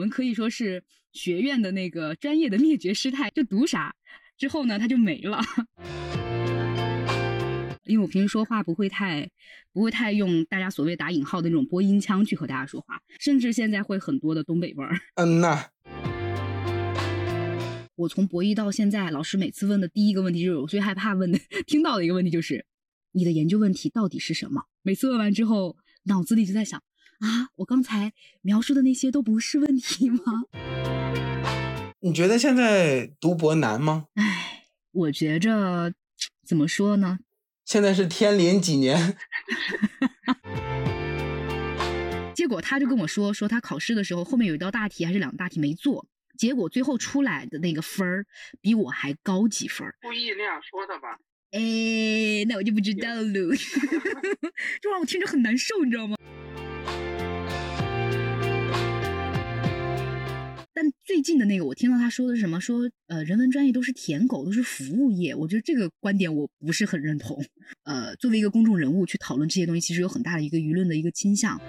[0.00, 3.94] 我们可以说是学院的那个专业的灭绝师太，就读啥
[4.38, 5.42] 之后呢，他就没了。
[7.84, 9.28] 因为我平时说话不会太
[9.74, 14.98] 不会太用大家所谓打引号的那种播音腔去和大家说话，甚至现在会很多的东北味儿。
[15.16, 15.66] 嗯呐，
[17.96, 22.64] 我从博一到现在，老师每次问的第一个问题就是我最害怕问的、听到的一个问题就是
[23.12, 24.62] 你的研究问题到底是什么？
[24.80, 26.82] 每次问完之后，脑子里就在想
[27.20, 30.44] 啊，我刚才描述的那些都不是问题吗？
[32.00, 34.06] 你觉得现在读博难吗？
[34.14, 35.92] 唉，我觉着
[36.46, 37.18] 怎么说呢？
[37.66, 39.16] 现在是天临几年？
[42.34, 46.06] 结果他就跟我说，说他考试的时候后面有一道大题还是两大题没做，
[46.38, 48.24] 结果最后出来的那个分儿
[48.62, 49.86] 比我还高几分。
[50.00, 51.18] 故意那样说的吧？
[51.52, 53.54] 哎，那我就不知道了，
[54.80, 56.16] 就让我听着很难受，你知道吗？
[60.82, 62.58] 但最近的那个，我听到他说的是什么？
[62.58, 65.34] 说呃，人文专业都是舔狗，都是服务业。
[65.34, 67.36] 我觉得这个观点我不是很认同。
[67.84, 71.60] 呃，作为一个公众人物去讨论这些东西，其实有很大的一个舆论的一个倾向。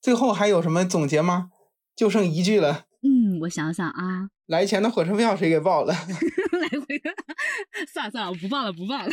[0.00, 1.50] 最后还有什么总结吗？
[1.94, 2.86] 就剩一句了。
[3.02, 5.92] 嗯，我想想啊，来钱的火车票谁给报了？
[5.92, 7.10] 来回的，
[7.92, 9.12] 算了算了，我不报了，不报了。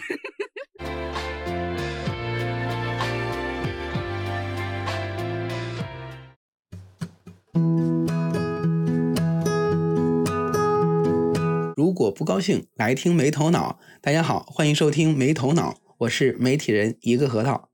[11.76, 13.80] 如果不高兴，来听没头脑。
[14.02, 17.70] 大家好，欢迎收听没头脑，我是媒体人一个核桃。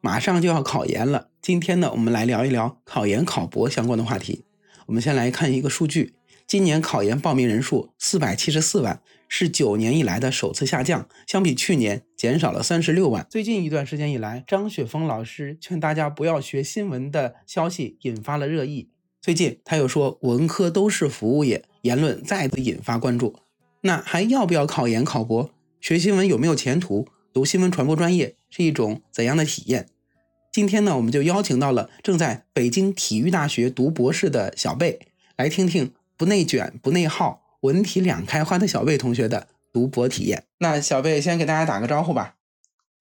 [0.00, 4.44] 马上就要考研了，今天呢，我们来聊一聊考研考博相关的话题。
[4.86, 6.14] 我们先来看一个数据：
[6.46, 13.26] 今年考研报名人数四百七十四万，是九年以来的首次下降，相比去年减少了三十六万。
[13.30, 18.90] 最近一段时间以来，张雪峰老师劝大家不要学新闻的消息引发了热议。
[19.22, 23.36] 最近他又说文科都是服务业，言论再次引发关注。
[23.82, 25.48] 那还要不要考研考博？
[25.80, 27.06] 学新闻有没有前途？
[27.32, 29.86] 读新闻传播专业是一种怎样的体验？
[30.52, 34.98] 今天呢，我们就邀请到了正在北京体育大学读博士的小贝，
[35.36, 40.42] 来听听不内卷、不内耗、文体两开花的小贝同学的读博体验。
[40.58, 42.34] 那小贝先给大家打个招呼吧。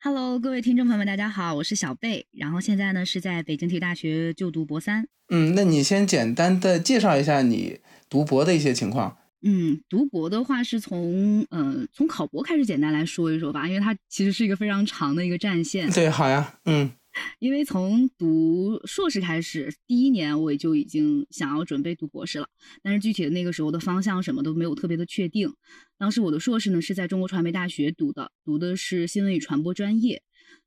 [0.03, 5.07] Hello，各位听众朋友们，大家好，我是小贝，然后现在呢是在北京体育大学就读博三。
[5.29, 7.79] 嗯，那你先简单的介绍一下你
[8.09, 9.15] 读博的一些情况。
[9.43, 15.87] 嗯，读博的话是从呃从考博开始简单来说一说吧，因为它其实是一个非常长的一个战线。
[15.91, 16.91] 对，好呀，嗯，
[17.37, 22.47] 因为从读硕士开始，第一年我也就已经想要准备读博士了，
[22.81, 25.53] 但是具体的那个时候的方向什么都没有特别的确定。
[26.01, 30.23] 当时我的硕士呢是在中国传媒大学读的，读的是新闻与传播专业。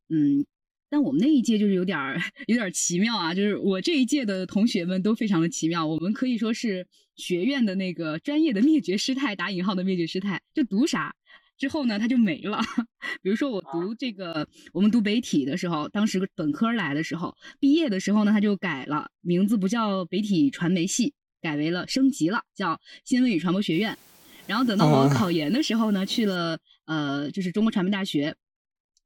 [0.08, 0.46] 嗯，
[0.88, 6.86] 但我们那一届就是有点儿 有点儿奇妙啊，就是我这一届的同学们都非常的奇妙，我们可以说是
[7.16, 11.12] 学院的那个专业的灭绝师太，打引号的灭绝师太，就读啥。
[11.58, 12.60] 之后呢，他就没了。
[13.20, 23.98] 比如说我读这个，我们读北体的时候，当时本科来的时候，毕业的时候呢，他就改了名字，不叫北体传媒系，改为了升级了，叫新闻与传播学院。
[24.46, 28.34] 然后等到我考研的时候呢，去了呃，就是中国传媒大学。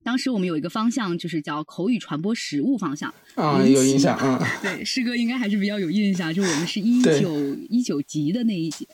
[0.05, 3.13] 当时我们有一个方向，就是叫口语传播实务方向。
[3.35, 8.89] 啊，有印象，啊，对，师哥应该还是比较有印象，就我们是 一九一九级的那一级。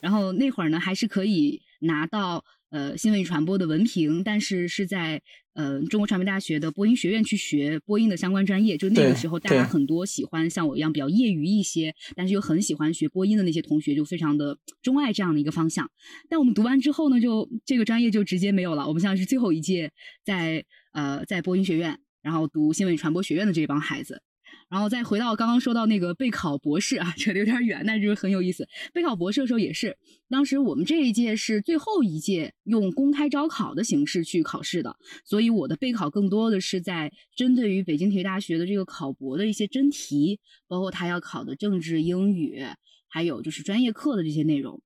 [0.00, 2.44] 然后那会儿呢，还是可以拿到。
[2.74, 8.76] 呃，新闻与传播的文凭，但是是在呃中国传媒大学的播音学院去学播音的相关专业。
[8.76, 15.88] 就那个时候，大家很多喜欢像我一样比较业余一些，但是又很喜欢学播音的那些同学，就非常的钟爱这样的一个方向。
[16.28, 18.88] 但我们读完之后呢，就这个专业就直接没有了。
[18.88, 19.92] 我们现在是最后一届
[20.24, 20.64] 在
[20.94, 24.20] 呃在播音学院，然后读新闻与传播学院的这帮孩子。
[24.68, 28.68] 然后再回到刚刚说到那个备考博士啊， 扯得有点远，但是很有意思。
[28.92, 29.96] 备考博士的时候也是，
[30.28, 42.64] 当时我们这一届是最后一届用公开招考的形式去考试的，所以我的备考更多的是在针对于北京体育大学的这个考博的一些真题，包括他要考的政治、英语，
[43.08, 44.80] 还有就是专业课的这些内容。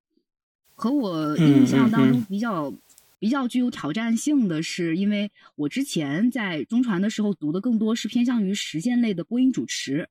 [0.75, 2.73] 和我印象当中比较。
[3.19, 10.07] 比较具有挑战性的是，因为我之前在中传的时候读的更多是偏向于实践类的播音主持，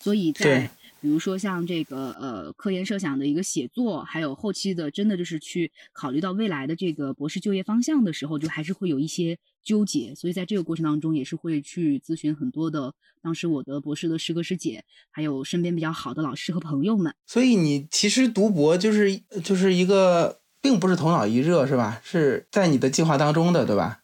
[0.00, 0.70] 所以在
[1.00, 10.14] 比如说像这个呃科研设想的一个写作，还有后期的真的就是去考虑到未来的这个博士就业方向的时候，就还是会有一些纠结。
[10.14, 17.14] 所以在这个过程当中，也是会去咨询很多的当时我的博士的师哥师姐，还有身边比较好的老师和朋友们。
[17.26, 20.40] 所以你其实读博就是就是一个。
[20.62, 22.00] 并不是头脑一热是吧？
[22.02, 23.98] 是在你的计划当中的，对吧？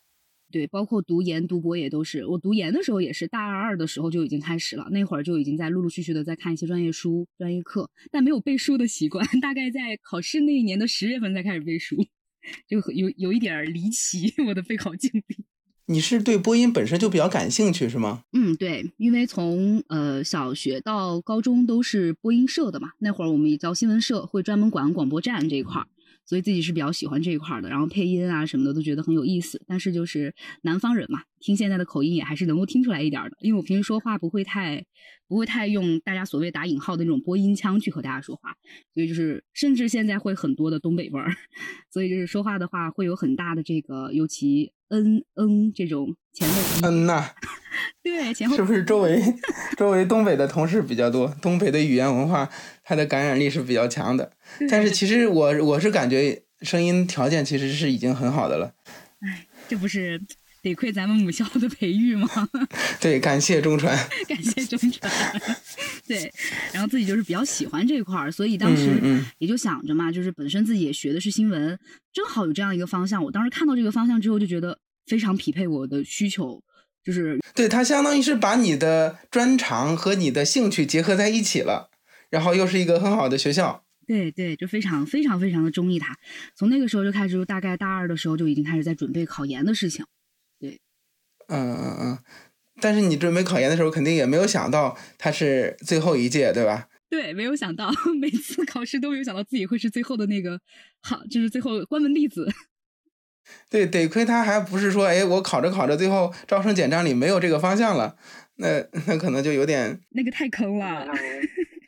[0.51, 2.25] 对，包括读研、读博也都是。
[2.25, 9.27] 我读研的时候也是大二二的时候就已经开始了，那会儿就已经在陆陆续续的在看一些专业书、专业课，但没有背书的习惯。
[9.43, 11.97] 大概在考试那一年的十月份才开始背书，
[12.67, 15.45] 就有有一点离奇我的备考经历。
[15.85, 18.23] 你是对播音本身就比较感兴趣是吗？
[18.33, 25.87] 嗯，对，因为从呃小学到高中都是播音社的嘛，那会儿我们也叫新闻社，会专门管广播站这一块儿。
[26.29, 29.63] 所以自己是比较喜欢这一块的，然后配音啊什么的都觉得很有意思。
[29.67, 33.31] 但是就是南方人嘛，听现在的口音也还是能够听出来一点的。
[33.41, 34.85] 因为我平时说话不会太
[35.27, 38.55] 不会太用大家所谓打引号的那种播音腔去和大家说话，
[38.93, 41.33] 所以就是甚至现在会很多的东北味儿。
[41.91, 47.25] 所以就是说话的话会有很大的这个，尤其嗯嗯这种前后嗯呐，
[48.03, 49.23] 对前后是不是周围
[49.77, 51.29] 周围东北的同事比较多？
[51.41, 52.49] 东北的语言文化
[52.85, 54.33] 它的感染力是比较强的。
[54.71, 58.73] 但是其实我我是感觉声音条件其实是已经很好的了。
[59.21, 60.21] 哎，这不是
[60.63, 62.29] 得亏咱们母校的培育吗？
[63.01, 63.97] 对，感谢中传，
[64.29, 65.13] 感谢中传。
[66.07, 66.33] 对，
[66.73, 69.01] 然后自己就是比较喜欢这块儿，所以当时
[69.39, 71.79] 也就想着嘛，就是本身自己也学的是新闻，
[72.13, 73.23] 正好有这样一个方向。
[73.23, 76.63] 我当时看到这个方向之后，就觉得非常匹配我的需求，
[77.09, 81.89] 就是对它相当于是把你的专长和你的兴趣结合在一起了，
[82.29, 83.83] 然后又是一个很好的学校。
[84.07, 86.15] 对对，就非常非常非常的中意它。
[86.55, 90.05] 从那个时候就开始，大概大二的时候就已经开始在准备考研的事情。
[90.61, 90.79] 对，
[91.47, 92.19] 嗯嗯嗯。
[92.79, 96.89] 但是你准备考研的时候，肯定也没有想到它是最后一届，对吧？
[97.09, 97.91] 对，没有想到，
[98.21, 100.61] 每次考试都没有想到自己会是最后的那个，
[101.01, 102.47] 好，就是最后关门弟子。
[103.71, 108.17] 对，得亏他还不是说，哎，我考着考着，最后招生简章里没有这个方向了，
[108.57, 111.07] 那那可能就有点那个太坑了。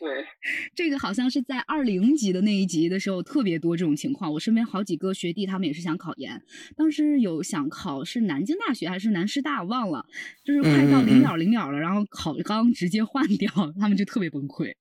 [0.00, 0.24] 对，
[0.74, 4.32] 这个好像是在二零级的那一级的时候特别多这种情况。
[4.32, 6.42] 我身边好几个学弟，他们也是想考研，
[6.74, 10.06] 当时有想考是南京大学还是南师大，忘了，
[10.42, 14.72] 就是快到临了临了了，然后考纲直接换掉，他们就特别崩溃。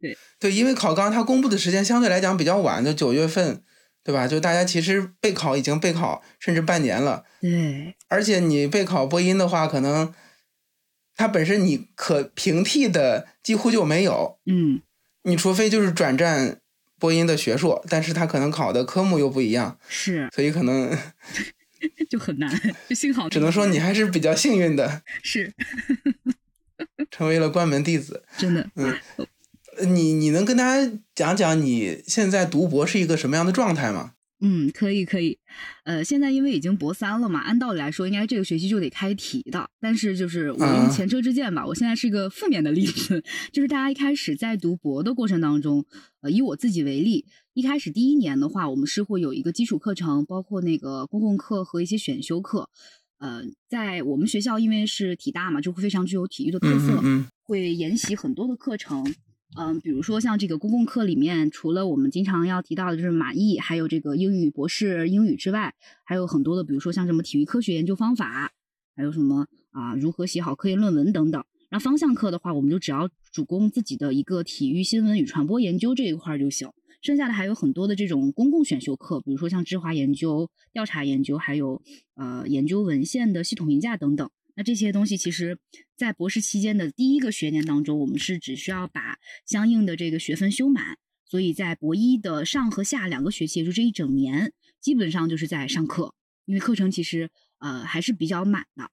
[0.00, 3.62] 对对，因为考纲它公布的时间相对来讲比较晚，就九月份，
[4.04, 4.28] 对吧？
[4.28, 7.24] 就大家其实备考已经备考甚至半年了。
[7.40, 10.14] 对，而且你备考播音的话，可能。
[11.16, 14.82] 它本身你可平替的几乎就没有，嗯，
[15.22, 16.58] 你除非就是转战
[16.98, 20.90] 播音的学硕，但是它可能考的科目又不一样，是， 所以可能
[22.10, 22.50] 就很难，
[22.88, 25.52] 就幸好只能说你还是比较幸运的，是，
[27.12, 28.98] 成为了关门弟子，真的，嗯，
[29.86, 34.12] 你你能跟大家讲讲你现在读博是一个什么样的状态吗？
[34.40, 35.38] 嗯，可以可以，
[35.84, 39.70] 呃，现在因为已经博三了嘛，按道理来说应该这个学期就得开题的。
[39.80, 45.86] 但是就是我用前车之鉴吧，我现在是一个负面的例子， 就是大家一开始在读博的过程当中，
[46.20, 47.24] 呃，以我自己为例，
[47.54, 52.68] 一开始第一年的话，我们是会有一个基础课程，包括那个公共课和一些选修课。
[53.18, 57.02] 呃，在我们学校因为是体大嘛，就会非常具有体育的特色，
[57.44, 59.14] 会研习很多的课程。
[59.56, 65.74] 嗯，比如说像这个公共课里面，除了我们经常要提到的就是马译，还有这个英语博士英语之外，
[66.04, 68.50] 还有很多的，比如说像什么体育科学研究方法，
[68.96, 71.44] 还有什么啊如何写好科研论文等等。
[71.70, 76.68] 那方向课的话，我们就只要主攻自己的一个体育新闻与传播研究这一块就行，
[77.00, 81.80] 剩下的还有很多的这种公共选修课，比如说像智华研究、调查研究，还有
[82.16, 84.28] 呃研究文献的系统评价等等。
[84.56, 85.58] 那这些东西其实，
[85.96, 90.98] 在博士期间的第一个学年当中，我们是只需要把相应的这个学分修满。
[91.26, 98.88] 所以在博一的上和下两个学期，也就这一整年，基本上就是在上课，因为课程其实呃还是比较满的。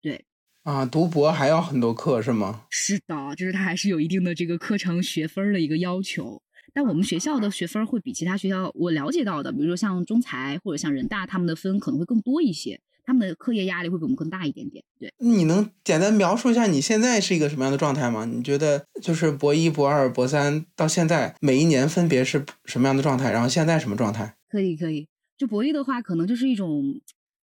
[0.00, 0.24] 对
[0.62, 2.66] 啊，读博还要很多课是吗？
[2.70, 6.40] 是的，就是它还是有一定的这个课程学分的一个要求。
[6.72, 12.80] 但我们学校的学分会比其他学校我了解到的，比如说像中财或者像人大，他们的分可能会更多一些。
[13.10, 14.84] 他们的课业压力会比我们更大一点点。
[15.00, 18.24] 对，你能简单描述一下你现在是一个什么样的状态吗？
[18.24, 23.32] 你觉得就是博一、博二、博三到现在每一年分别是什么样的状态？
[23.32, 24.36] 然后现在什么状态？
[24.48, 25.08] 可以，可以。
[25.36, 27.00] 就博一的话，可能就是一种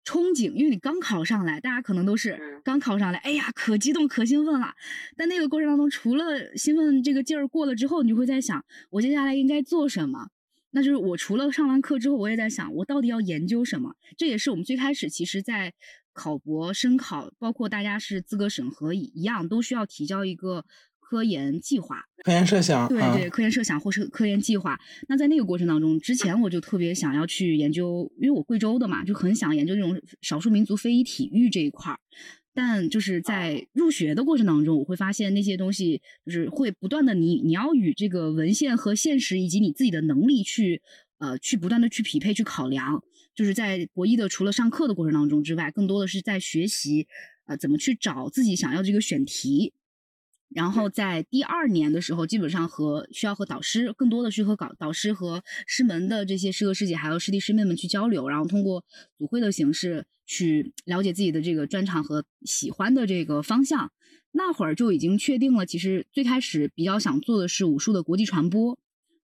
[0.03, 4.74] 憧憬，因为你刚考上来，大家可能都是刚考上来，哎呀，可激动、可兴奋了。
[5.15, 10.27] 但那个过程当中，除了兴奋这个劲儿过了之后，你就会在想，我接下来应该做什么？
[10.75, 13.96] 那就是我除了上完课之后，我也在想，我到底要研究什么？
[14.18, 15.72] 这也是我们最开始其实，在
[16.13, 20.65] 考博、申考，包括大家是资格审核一样，都需要提交一个
[21.00, 22.88] 科研计划、科研设想。
[22.88, 24.80] 对对，科研设想或是科研计划。
[25.08, 32.00] 那在那个过程当中，之前我就特别想要去研究，因为我贵州的嘛，就很想研究这种少数民族非遗体育这一块儿。
[32.54, 40.82] 但就是在入学的过程当中，我会发现那些东西就是会不断的，你你要与这个文献和现实以及你自己的能力去，
[41.18, 43.04] 呃，去不断的去匹配去考量。
[43.34, 47.08] 就是在博弈的除了上课的过程当中之外，更多的是在学习，
[47.48, 49.74] 呃，怎么去找自己想要这个选题。
[50.54, 58.86] 然后在第二年的时候，基本上和需要和导师，更多的是和导导师和师门的这些师哥师姐，还有师弟师妹们去交流，然后通过
[59.18, 63.92] 组会的形式去了解自己的这个专长和喜欢的这个方向。
[64.32, 68.78] 那会儿就已经确定了，其实最开始比较想做的是武术的国际传播，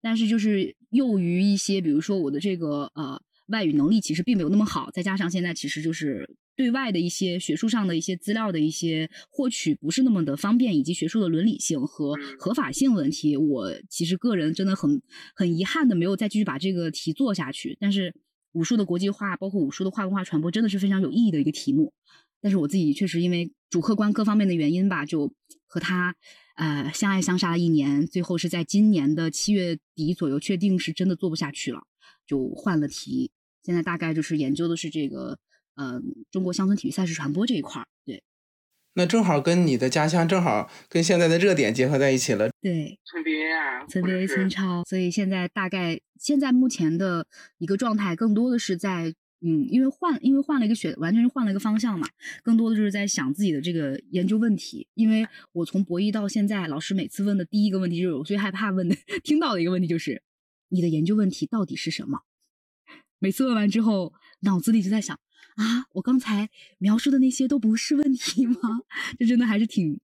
[0.03, 6.37] 但是就是囿于一些，比如说我的这个呃外语能力其实并没有那么好，再加上现在其实就是。
[6.59, 15.01] 对外的一些学术上的一些资料的一些获取不是那么的方便，以及学术的伦理性和合法性问题，我其实个人真的很
[15.37, 17.77] 很遗憾的没有再继续把这个题做下去。
[17.79, 18.13] 但是
[18.55, 21.93] 武术的国际化，包括武术的跨文化传播，真的是非常有意义的一个题目。
[22.41, 25.33] 但是我自己确实因为主客观各方面的原因吧，就
[25.69, 26.17] 和他
[26.57, 31.83] 呃相爱相杀了一年，最后是在今年的七月底左右确定是真的做不下去了，
[32.27, 33.31] 就换了题。
[33.69, 35.39] 现在大概就是研究的是这个。
[35.81, 38.21] 呃，中国乡村体育赛事传播这一块儿，对，
[38.95, 42.51] 那正好跟你的家乡正好跟现在的热点结合在一起了。
[42.61, 52.09] 对，村 BA 啊，村 BA 村超，所以现在大概现在目前的一个状态，更多的是在嗯，因为换因为换了一个选，完全是换了一个方向嘛，
[52.43, 54.89] 更多的就是在想自己的这个研究问题。
[54.95, 60.21] 因为我从博一到现在，老师每次问的第一个问题就是我最害怕问的， 听到的一个问题就是
[60.71, 62.23] 你的研究问题到底是什么？
[63.19, 65.19] 每次问完之后，脑子里就在想。
[65.57, 66.49] 啊，我刚才
[66.79, 68.55] 描述的那些都不是问题吗？
[69.19, 69.99] 这真的还是挺、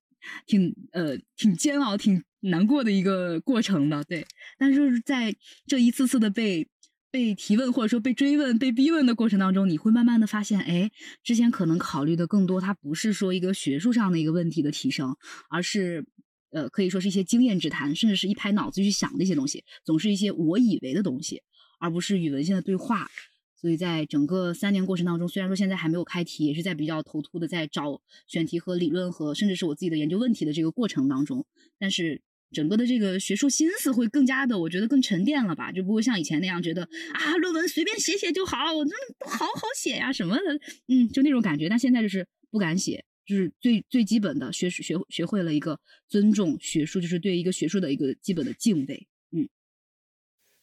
[0.46, 4.02] 挺呃、挺煎熬、挺难过的一个过程的。
[4.02, 4.26] 对，
[4.58, 6.68] 但是在这一次次的被
[7.12, 10.90] 被提问或者说被追问、被逼问的过程当中，你会慢慢的发现，哎，
[11.22, 15.16] 之前可能考虑的更多，它不是说一个学术上的一个问题的提升，
[15.48, 16.04] 而是
[16.50, 21.42] 呃，可以说是一些经验之谈，甚至是一拍脑子去想的一些东西，总是一些我以为的东西，
[21.78, 23.08] 而不是与文献的对话。
[23.56, 31.46] 所以在整个三年过程当中，虽然说现在还没有开题，也是在比较头秃的在找选题和理论和甚至是我自己的研究问题的这个过程当中，
[31.78, 32.20] 但是
[32.52, 36.82] 整个的这个学术心思会更加的，我觉得更沉淀了吧，就不会像以前那样觉得
[37.14, 41.66] 啊，论文随便写写就好，我这不好好写呀什么的，嗯，就那种感觉。
[41.66, 49.08] 但现在就是不敢写，就是最最基本的学学学会了一个尊重学术，就是对一个学术的一个基本的敬畏。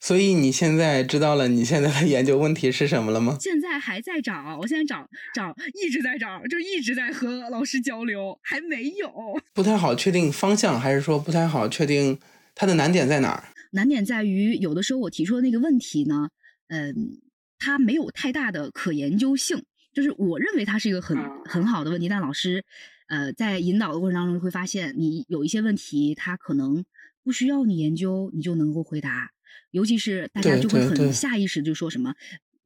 [0.04, 3.38] 所以你现在知道了你现在的研究问题是什么了吗？
[3.40, 9.14] 现在还在找，我现在找找一直在找，就一直在和老师交流，还没有。
[9.54, 12.20] 不太好确定方向，还是说不太好确定
[12.56, 13.44] 它的难点在哪儿？
[13.74, 16.30] 难点在于有的时候我提出的那个问题呢，
[16.70, 17.22] 嗯，
[17.60, 21.16] 它没有太大的可研究性，就是我认为它是一个很
[21.46, 22.66] 很好的问题，但老师，
[23.08, 26.84] 呃，在引导的过程当中会发现，你有一些问题，它可能
[27.24, 29.30] 不需要你研究，你就能够回答。
[29.72, 32.14] 尤其是大家就会很下意识就说什么，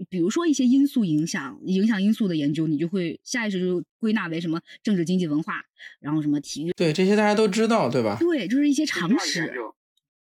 [0.09, 5.61] 比如说一些因素影响影响因素的研究，你就会下意识就归纳为什么政治经济文化，
[6.01, 8.17] 然后什么体育，对这些大家都知道，对吧？
[8.19, 9.53] 对，就是一些常识。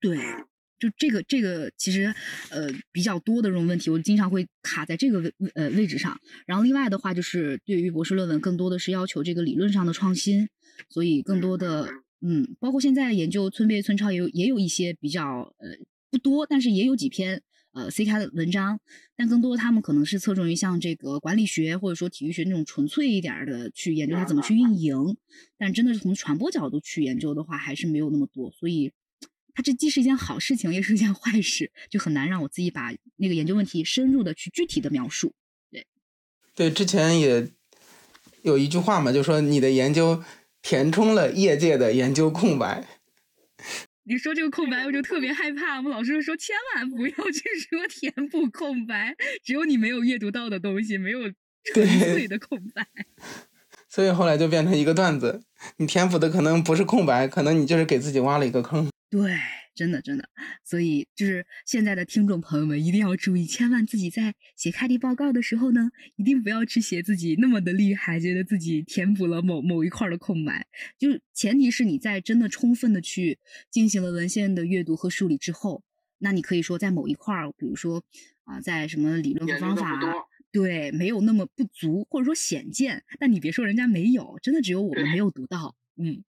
[0.00, 0.16] 对，
[0.78, 2.14] 就这个这个其实
[2.50, 6.18] 呃比较多的这种问题，我经常会卡在这个位呃位置上。
[6.46, 10.48] 然后另外的话，就是对于博士论文，更多的是要求这个理论上的创新，
[10.88, 15.76] 所以更多的嗯，包括现在研究村别村超也有也有一些比较呃。
[16.10, 18.80] 不多，但是也有几篇呃 C 开的文章，
[19.16, 25.16] 但更多他们可能是侧重于像这个管理学或者说体育学那种纯粹一点的去研究它怎么去运营，
[25.58, 28.50] 但真的是从传播角度去研究的话，还是没有那么多。
[28.52, 28.92] 所以，
[29.54, 35.34] 它这既是一件好事情，也是一件坏事，就很难让我自己把那个研究问题深入的去具体的描述。
[35.70, 35.86] 对，
[36.54, 37.48] 对，之前也
[38.42, 40.24] 有一句话嘛，就说你的研究
[40.62, 42.86] 填充了业界的研究空白。
[44.08, 45.76] 你说这个空白，我就特别害怕。
[45.76, 51.30] 我们老师就说，千万不要去说填补空白，只有你没有阅读到的东西，没有
[51.74, 52.86] 纯粹的空白。
[53.86, 55.42] 所以后来就变成一个段子，
[55.76, 58.88] 你填补的可能不是空白，可能你就是给自己挖了一个坑。
[59.10, 59.38] 对。
[59.78, 60.28] 真的，真的，
[60.64, 70.66] 所以就是现在的听众朋友们一定要注意，千万自己在写开题报告的时候呢，一定不要去写自己那么的厉害，觉得自己填补了某某一块的空白。
[70.98, 73.38] 就前提是你在真的充分的去
[73.70, 75.84] 进行了文献的阅读和梳理之后，
[76.18, 78.02] 那你可以说在某一块儿，比如说
[78.42, 80.00] 啊，在什么理论和方法，
[80.50, 86.24] 对，没有那么不足，或者说显见，但你别说人家没有，真的只有我们没有读到，嗯。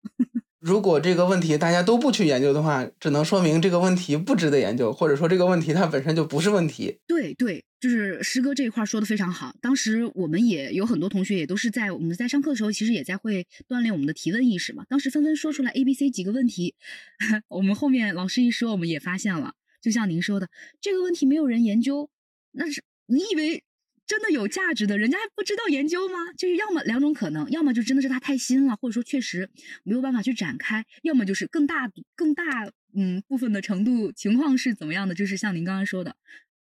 [0.59, 6.97] 如果这个问题大家都不去研究的话，只能说明这个问题不值得研究，或者说这个问题它本身就不是问题。
[7.05, 9.55] 对对，就是师哥这一块说的非常好。
[9.61, 14.83] 当时我们也有很多同学也都是在我们在上课的时候，其实也在会锻炼我们的提问意识嘛。
[14.89, 16.73] 当时纷纷说出来 A、B、C 几个问题，
[17.49, 20.49] 我们后面老师一说，我们也发现了，就像您说的，
[20.81, 22.09] 这个问题没有人研究，
[22.53, 23.63] 那是你以为
[24.07, 26.31] 真的有价值的，人家还不知道研究吗？
[26.37, 29.49] 就是要么两种可能，要么就真的是它太新了，或者说确实
[29.83, 35.13] 没有办法去展开，要么就是更大更大嗯部分的程度情况是怎么样的？
[35.13, 36.15] 就是像您刚刚说的，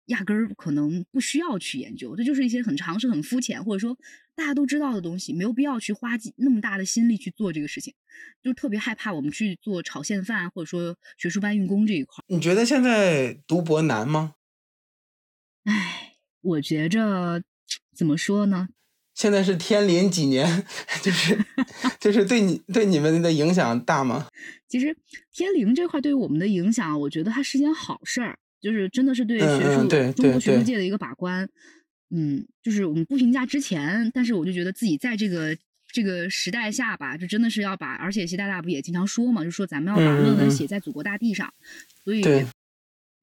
[0.08, 3.96] 压根儿可能不需要去研究，这就是一些很常识、很肤浅，或者说
[4.36, 7.94] 大家都知道的东西，没有必要去花那么大的心力去做这个事情，
[8.42, 12.24] 就特别害怕我们去做炒现饭，或者说学术搬运工这一块。
[12.30, 14.34] 你觉得现在读博难吗？
[15.66, 16.07] 唉。
[16.42, 17.42] 我觉着
[17.96, 18.70] 怎么说呢？
[19.14, 20.64] 现在是天临几年，
[21.02, 21.38] 就是
[22.00, 24.28] 就是对你对你们的影响大吗？
[24.68, 24.96] 其实
[25.32, 31.50] 天灵这块对于我们的影响，我觉得它是件好事儿，就是真的是对学术中国学术界的一个把关。
[32.12, 35.58] 嗯，就是我们不评价之前，但是我就觉得自己在这个
[35.92, 41.52] 这个时代下吧，就真的是要把，而且习大大不也经常说嘛，就说咱们要把论文写在祖国大地上。
[42.04, 42.24] 所以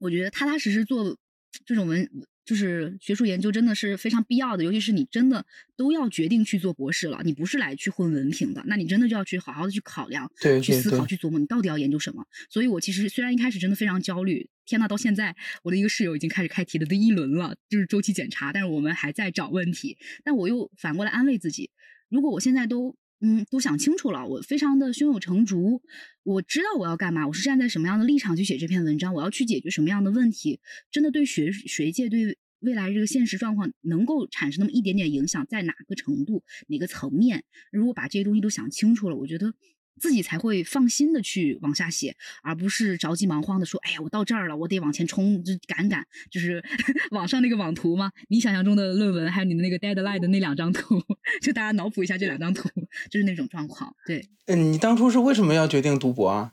[0.00, 1.16] 我觉得踏踏实实做
[1.64, 2.10] 这种文。
[2.44, 5.44] 就是学术研究真的是非常必要的，尤其是你真的
[5.76, 10.30] 都要决定去做博士了，你不是来去混文凭的，那你真的就要去好好的去考量，
[10.62, 12.26] 去思考，去琢磨你到底要研究什么。
[12.50, 19.96] 所以我其实虽然一开始真的非常焦虑，天呐，到现在我的一个室友已经开始开题的第一轮了，就是周期检查，但是我们还在找问题。
[20.22, 21.70] 但我又反过来安慰自己，
[22.08, 22.96] 如果我现在都。
[23.26, 25.80] 嗯，都想清楚了，我非常的胸有成竹，
[26.24, 39.54] 我知道我要干嘛，我是站在什么样的立场去写这篇文章，我要去解决什么样的问题，真的对学学界对未来这个现实状况能够产生那么一点点影响，在哪个程度、哪个层面，如果把这些东西都想清楚了，我觉得。
[40.00, 46.62] 自己才会放心的去往下写，而不是着急忙慌的说：“哎呀，我到这儿了，我得往前冲，就赶赶。”就是
[47.12, 51.00] 网上那个网图嘛，你想象中的论文，还有你的那个 deadline 的那两张图，
[51.40, 52.68] 就大家脑补一下这两张图，
[53.10, 53.94] 就是那种状况。
[54.06, 56.52] 对，嗯，你当初是为什么要决定读博啊？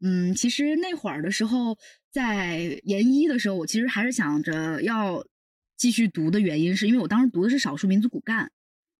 [0.00, 1.78] 嗯，其实那会儿的时候，
[2.10, 5.24] 在研一的时候，我其实还是想着要
[5.76, 8.50] 继续读的原因，是因为我当时读的是少数民族骨干。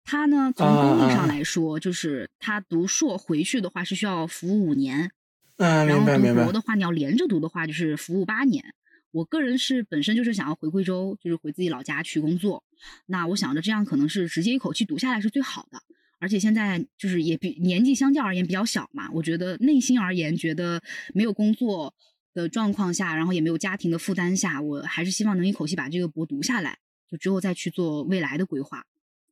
[0.07, 5.11] 他呢，从公益上来说，就是他读硕回去的话是需要服务五年，
[5.57, 8.65] 嗯，然后读博的话，你要连着读的话就是服务八年。
[9.11, 12.63] 我个人是本身就是想要回贵州，就是回自己老家去工作。
[13.07, 15.83] 那我想着这样可能是直接一口气读下来是最好的，
[16.21, 20.83] 而且现在就是也比年纪相较而言比较小嘛，我觉得内心而言觉得
[21.15, 21.95] 没有工作
[22.33, 26.79] 的状况下，然后也没有家庭的负担下，我还是希望能一口气把这个博读下来，
[27.11, 28.85] 就之后再去做未来的规划。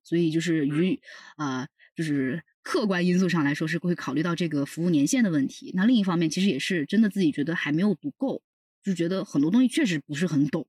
[0.05, 1.01] 所以就是与
[1.37, 5.73] 啊，就是客观因素上来说是会考虑到这个服务年限的问题。
[5.75, 8.43] 那另一方面，其实也是真的自己觉得还没有读够，
[8.83, 10.67] 就觉得很多东西确实不是很懂，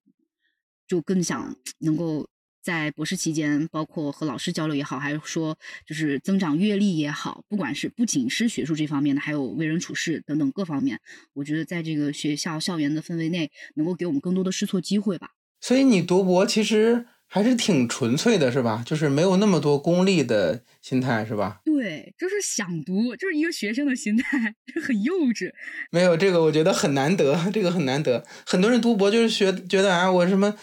[0.87, 2.29] 就更想能够
[2.61, 10.99] 在博士期间，包括和老师交流也好，还是说就是增长阅历也好，不管是不仅是学术这方面的，还有为人处事等等各方面，
[11.33, 15.31] 我觉得在这个学校校园的氛围内，能够给我们更多的试错机会吧。
[15.59, 17.07] 所以你读博其实。
[17.27, 18.83] 还是挺纯粹的，是吧？
[18.85, 21.59] 就是没有那么多功利的心态，是吧？
[21.65, 25.51] 对，就是想读，就是一个学生的心态， 就很幼稚。
[25.91, 28.23] 没有这个，我觉得很难得，这个很难得。
[28.45, 30.55] 很多人读博就是学觉得啊，我什么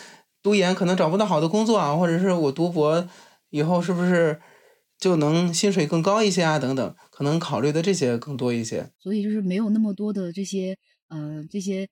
[0.43, 3.07] 读研可能找不到好的工作啊，或者是我读博
[3.51, 4.41] 以后是不是
[4.99, 6.59] 就能薪水更高一些啊？
[6.59, 8.89] 等等，可能考虑的这些更多一些。
[8.99, 10.77] 所以就是没有那么多的这些
[11.09, 11.89] 呃这些。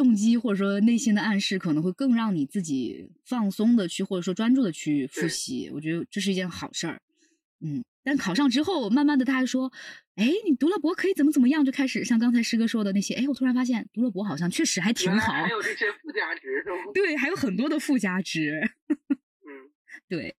[0.00, 7.02] 动机或者说内心的暗示可能会更让你自己放松的去或者说专注的去复习，我觉得这是一件好事儿。
[7.60, 9.70] 嗯，但考上之后，慢慢的他还说，
[10.14, 16.92] 哎，你读了博可以怎么怎么样，就开始像刚才师哥说的那些，哎，我突然发现读了博好像确实还挺好，还有这些附加值是吗？
[16.94, 18.70] 对，还有很多的附加值。
[18.88, 19.68] 嗯，
[20.08, 20.34] 对。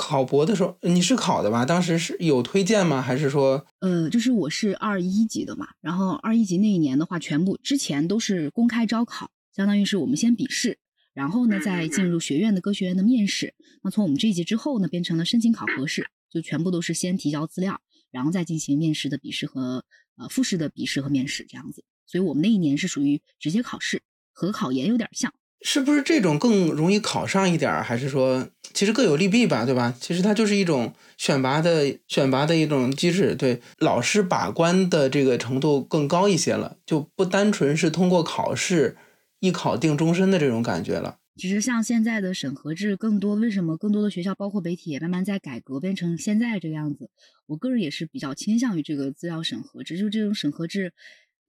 [0.00, 1.66] 考博的时候你是考的吧？
[1.66, 3.02] 当时是有推荐吗？
[3.02, 10.78] 还是说，呃，就是我是二一级的嘛，然后二一级那一年的话，全部之前都是公开招考，相当于是我们先笔试，
[11.12, 13.52] 然后呢再进入学院的各学院的面试。
[13.82, 17.78] 那从我们这一级之后呢，变成了申请考核试，就全部都是先提交资料，
[18.10, 19.84] 然后再进行面试的笔试和
[20.16, 21.84] 呃复试的笔试和面试这样子。
[22.06, 24.00] 所以我们那一年是属于直接考试，
[24.32, 25.30] 和考研有点像。
[25.62, 27.82] 是不是这种更容易考上一点儿？
[27.82, 29.94] 还是说其实各有利弊吧，对吧？
[30.00, 38.96] 其实它就是一种选拔的选拔的一种机制，对老师把关的这个程度更高一些了，就不单纯是通过考试
[39.40, 41.18] 一考定终身的这种感觉了。
[41.36, 47.10] 其实像现在的审核制更多，为什么更多的学校包括北体也慢慢在改革，变成现在这个样子？
[47.46, 50.92] 我个人也是比较倾向于这个资料审核制，就这种审核制。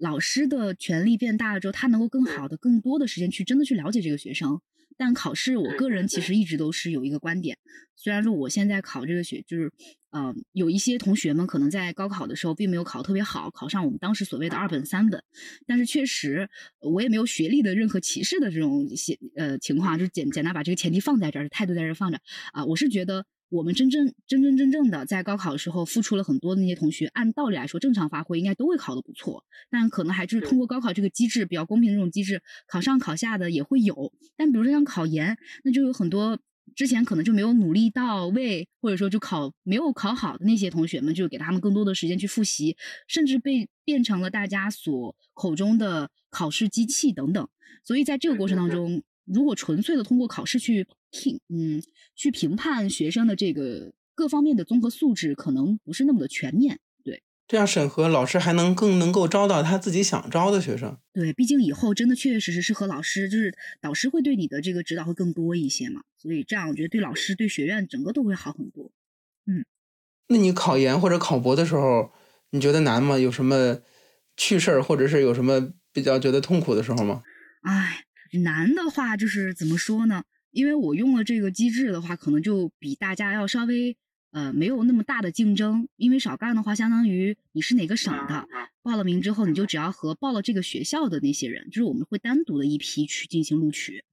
[0.01, 4.59] 老师的权力变大了之后，他能够更好的、更多的时间去真的去了解这个学生。
[4.97, 7.57] 但考试，我个人其实一直都是有一个观点，
[7.95, 9.71] 虽然说我现在考这个学，就是
[10.09, 15.23] 呃，有一些同学们可能在高考的时候并没有考特别好，考上我们当时所谓的二本、三本，
[15.67, 22.19] 但是确实我也没有学历的任何歧视的这种些呃情况，就简简单把这个前提放在这儿，态度在这放着
[22.53, 23.25] 啊，我是觉得。
[23.51, 34.13] 我们真正真真正正的在高考的时候付出了很多的那些同学，按道理来说正常发挥应该都会考得不错，但可能还是通过高考这个机制比较公平的这种机制，考上考下的也会有。
[34.37, 36.39] 但比如说像考研，那就有很多
[36.75, 47.45] 之前可能就没有努力到位，或者说就考没有考好的那些同学们，就给他们更多的时间去复习，甚至被变成了大家所口中的考试机器等等。
[47.83, 49.03] 所以在这个过程当中，
[49.33, 51.81] 如果纯粹的通过考试去评，嗯，
[52.15, 56.79] 去评判学生的这个各方面的综合素质，可能不是那么的全面。
[57.03, 60.97] 对，这样审核老师还能更能够招到他自己想招的学生。
[61.13, 66.01] 对，毕竟以后真的确确实实是和老师，就是导师会对你的这个指导会更多一些嘛。
[66.17, 68.91] 所以这样我觉得对老师、对学院整个都会好很多。
[69.45, 69.65] 嗯，
[70.27, 72.11] 那你考研或者考博的时候，
[72.49, 73.17] 你觉得难吗？
[73.17, 73.79] 有什么
[74.35, 77.23] 趣事儿，或者是有什么比较觉得痛苦的时候吗？
[77.63, 78.03] 哎。
[78.39, 80.23] 难的话就是怎么说呢？
[80.51, 83.95] 因为我用了这个机制的话，可能就比大家要稍微
[84.31, 85.87] 呃没有那么大的竞争。
[85.95, 88.47] 因为少干的话，相当于你是哪个省的，
[88.81, 94.03] 报了名之后，你就只要和报了这个学校的那些人，就是我们会单独的一批去进行录取。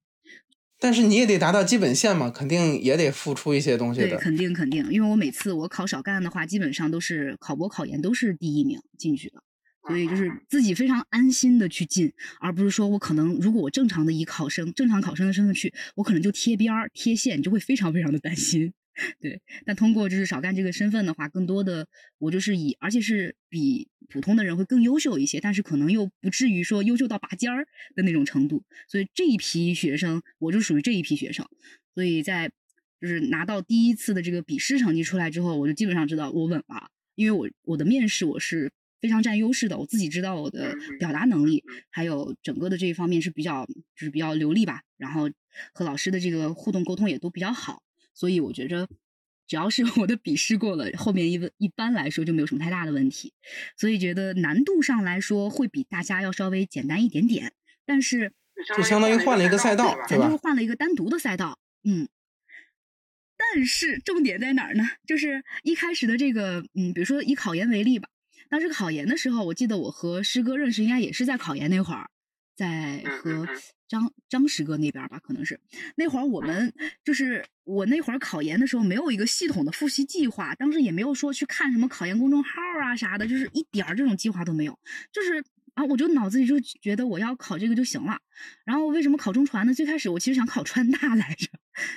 [0.81, 4.07] 但是你也得达到基本线嘛，肯定也得付出一些东西的。
[4.07, 9.43] 对，肯定肯定，因为我每次我考少干的话，基本上都是考博考研都是第一名进去的。
[9.89, 18.71] 所以就是自己非常安心的去进，而不是说我可能如果我正常的以考生正常考生的身份去，我可能就贴边儿贴线，就会非常非常的担心。
[19.19, 21.87] 对，但通过就是少干这个身份的话，更多的
[22.19, 28.63] 我就是以，而且是比普通的人会更优秀一些，但是可能又不至于说优秀到拔尖儿的那种程度。
[28.87, 31.47] 所以这一批学生，我就属于这一批学生。
[31.95, 32.51] 所以在
[33.01, 38.71] 就是拿到第一次的这个笔试成绩出来之后，我就基本上知道我稳了，因为我我的面试我是。
[39.01, 44.81] 非常占优势的，我自己知道我的表达能力，还有整个的这一方面是比较就是比较流利吧。
[44.97, 45.29] 然后
[45.73, 47.81] 和老师的这个互动沟通也都比较好，
[48.13, 48.87] 所以我觉着
[49.47, 53.33] 只要是 我的笔试过了，后面一一般来说就没有什么太大的问题。
[53.77, 57.53] 所以觉得难度上来说会比大家要稍微简单一点点，
[57.85, 58.33] 但是
[58.75, 62.07] 就相当于换了一个赛道，咱就是换了一个单独的赛道，嗯。
[63.37, 64.83] 但是重点在哪儿呢？
[65.07, 68.09] 就是一开始的这个，嗯，比如说以考研为例吧。
[68.49, 72.09] 当时考研的时候，我记得我和师哥认识，应该也是在考研那会儿，
[72.55, 73.47] 在和
[73.87, 75.59] 张张师哥那边吧，可能是
[75.95, 82.49] 那会儿我们 就是我那会儿考研的时候，没有一个系统的复习计划，当时也没有说去看什么考研公众号
[82.81, 84.77] 啊啥的，就是一点儿这种计划都没有，
[85.11, 85.43] 就是
[85.75, 88.19] 啊，我就脑子里就觉得我要考这个就行了。
[88.65, 89.73] 然后为什么考中传呢？
[89.73, 91.47] 最开始我其实想考川大来着，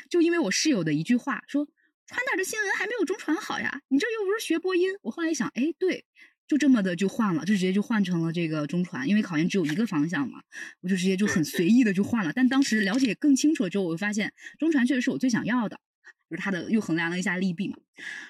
[0.08, 1.66] 就因为我室友的一句话说，
[2.06, 4.90] 川大的新闻还没有中传好呀，你这又不是学播音。
[5.02, 6.04] 我后来一想，哎，对。
[6.52, 10.42] 就这么的就换了，就直接就换成了这个中传，因为考研只有一个方向嘛，
[10.82, 12.30] 我就直接就很随意的就换了。
[12.30, 15.80] 但当时了解更清楚了之后，我就发现中传确实是我最想要的，
[16.28, 17.78] 就是它的又衡量了一下利弊嘛。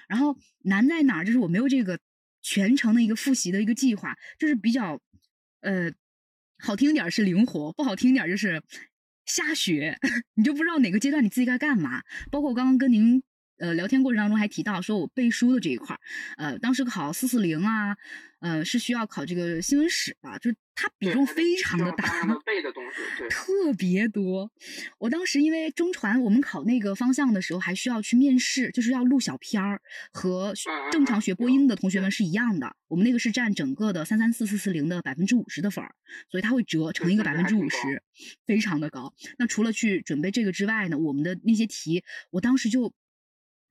[0.07, 1.25] 然后难在哪儿？
[1.25, 1.99] 就是我没有这个
[2.41, 5.01] 全程的一个复习的一个计划，就是比较
[5.59, 5.91] 呃
[6.59, 8.63] 好听点是灵活，不好听点就是
[9.25, 9.99] 瞎学，
[10.35, 12.03] 你就不知道哪个阶段你自己该干嘛。
[12.31, 13.21] 包括我刚刚跟您。
[13.57, 15.99] 呃，聊天过程当中还提到说，我背书的这一块儿，
[16.37, 17.95] 呃，当时考四四零啊，
[18.39, 24.51] 呃，是需要考这个新闻史吧，就是它比重非常的大，背的东西 特别多。
[24.97, 30.53] 我当时因为中传，我们考那个方向的时候还需要去面试，就是要录小片儿，和
[30.91, 32.75] 正常学播音的同学们是一样的。
[32.87, 35.93] 我们那个是占整个的三三四四四零的百分之五十的分儿，
[36.29, 38.03] 所以它会折成一个百分之五十，
[38.45, 39.13] 非常的高。
[39.37, 42.91] 那除了去准备这个之外呢，我们的那些题，我当时就。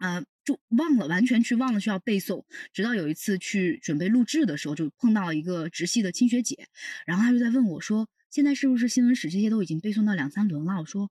[0.03, 2.45] 啊，就忘了，完全去忘了需要背诵。
[2.73, 6.67] 直到有一次去准备录制的时候，就碰到一个直系的亲学姐，
[7.07, 11.09] 然后她就在问我说：“现在是不是新闻史这些都已经背诵到两三轮了？”我说：“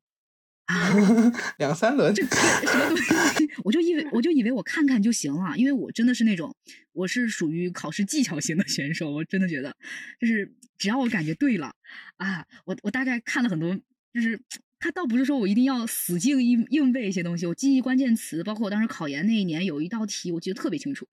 [0.68, 0.92] 啊，
[1.58, 6.54] 两三轮，这什么东西？” 我就以为我就以为我看看就行了，因为我真的是那种
[6.92, 9.74] 我是属于考试技巧型的选手，我真的觉得
[10.20, 11.74] 就是只要我感觉对了
[12.18, 13.74] 啊，我我大概看了很多，
[14.14, 14.42] 就是。
[14.82, 21.08] 他倒不是说我一定要死记硬硬背一些东西，我记忆关键词，包括我当时考研那一年有一道题，我记得特别清楚，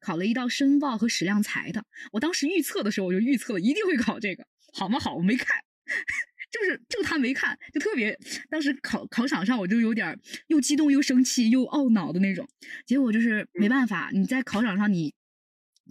[0.00, 1.84] 考了一道申报和史量才的。
[2.10, 4.98] 我当时预测的时候，我就预测了一定会考这个，好吗？
[4.98, 5.62] 好，我没看，
[6.50, 8.18] 就是就他没看，就特别
[8.50, 12.48] 当时考考场上我就有点又激动又生气又懊恼的那种。
[12.84, 15.14] 结果就是没办法，你在考场上你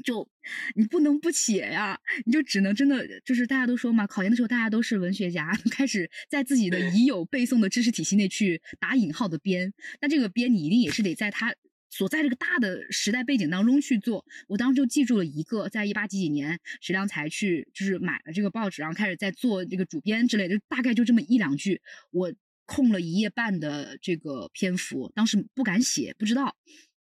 [0.01, 0.27] 就
[0.75, 9.73] 你不能不写呀，你就只能真的就是大家都说嘛，考研的时候大家都是文学家， 开始在自己的已有背诵的知识体系内去打引号的编。
[10.01, 11.53] 那这个编你一定也是得在他
[11.89, 14.25] 所在这个大的时代背景当中去做。
[14.47, 21.81] 我当时就记住了一个，在一八几几年，石良才去就是买了这个报纸，然后开始在做这个主编之类的，大概就这么一两句。
[22.11, 22.33] 我
[22.65, 26.55] 空了一页半的这个篇幅，当时不敢写，不知道。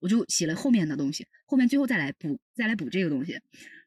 [0.06, 3.40] 我就写了后面的东西，后面最后再来补，再来补这个东西。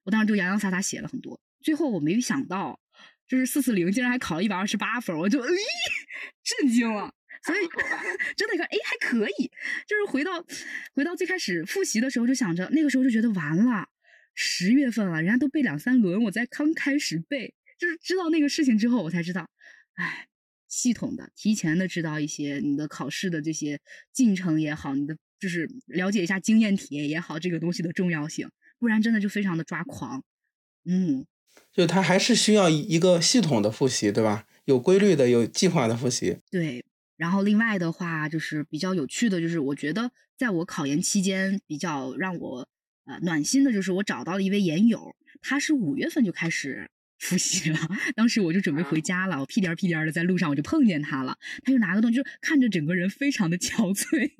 [0.02, 2.80] 我当时就洋洋洒洒写了很多，最后我没想到，
[3.28, 5.48] 就是四四零竟然还考了一百二十八分，我就哎
[6.42, 7.14] 震惊了。
[7.44, 7.58] 所以
[8.36, 9.48] 真的一看，哎还可以。
[9.86, 10.44] 就是回到
[10.92, 13.86] 回到最开始复习的时候，就想着那个时候就觉得完了，
[14.34, 19.48] 十月份了，人家都背两三轮，我才刚开始背，就是知道那个事情之后，我才知道，
[19.94, 20.26] 哎，
[20.66, 23.80] 系统的提前的知道一些你的考试的这些
[24.12, 25.16] 进程也好，你的。
[25.38, 28.48] 就是了解一下经验体验也好，这个东西的重要性，
[28.78, 30.22] 不然真的就非常的抓狂。
[30.84, 31.26] 嗯，
[31.72, 34.46] 就他还是需要一个系统的复习，对吧？
[34.64, 36.38] 有规律的、有计划的复习。
[36.50, 36.84] 对。
[37.16, 42.68] 然后另外的话，就是比较有趣的，就是我觉得在我考研期间比较让我
[43.06, 47.78] 呃暖心的，就是我找到了一位研友，他是五月份就开始复习了。
[48.14, 54.30] 当时我就准备回家了，我屁颠屁颠的在路上我就碰见他了，他就拿个东西，就看着整个人非常的憔悴。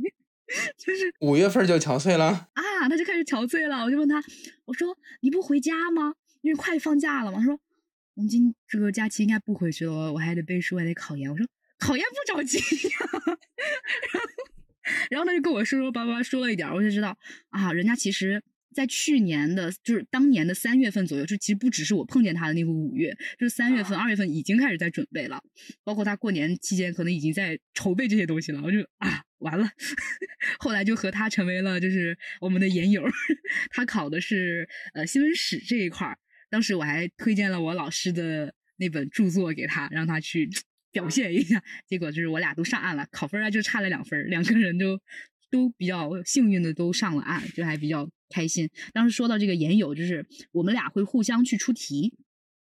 [0.77, 3.85] 就是五月份就憔悴了啊，他就开始憔悴了。
[3.85, 4.23] 我就问他，
[4.65, 6.15] 我说你不回家吗？
[6.43, 7.39] 因为快放假了嘛。
[7.39, 7.59] 他说
[8.15, 11.31] 我们今这个假期应该不回去了，我还得背书，还得考研。
[11.31, 11.47] 我说
[11.79, 12.59] 考研不着急
[12.89, 12.97] 呀。
[13.13, 13.39] 然后，
[15.11, 17.17] 然后他就跟我说说巴巴说了一点，我就知道
[17.51, 18.43] 啊，人家其实。
[18.75, 25.43] 在去年的，就是当年的三月份左右，就其实不只是我碰见他的那个五月，就是三月份、二月份已经开始在准备了，
[25.83, 28.63] 包括他过年期间可能已经在筹备这些东西了。
[28.63, 29.71] 我就啊，完了，
[30.59, 33.05] 后来就和他成为了就是我们的研友。
[33.71, 36.19] 他考的是呃新闻史这一块儿，
[36.51, 40.49] 当时我还推荐了我老师的那本著作给他，让他去
[40.91, 41.63] 表现一下。
[41.87, 45.01] 结果就是我俩都上岸了，考分啊就差了两分，两个人都
[45.51, 48.09] 都比较幸运的都上了岸，就还比较。
[48.31, 48.69] 开心。
[48.93, 52.13] 当时说到这个研友，就是我们俩会互相去出题，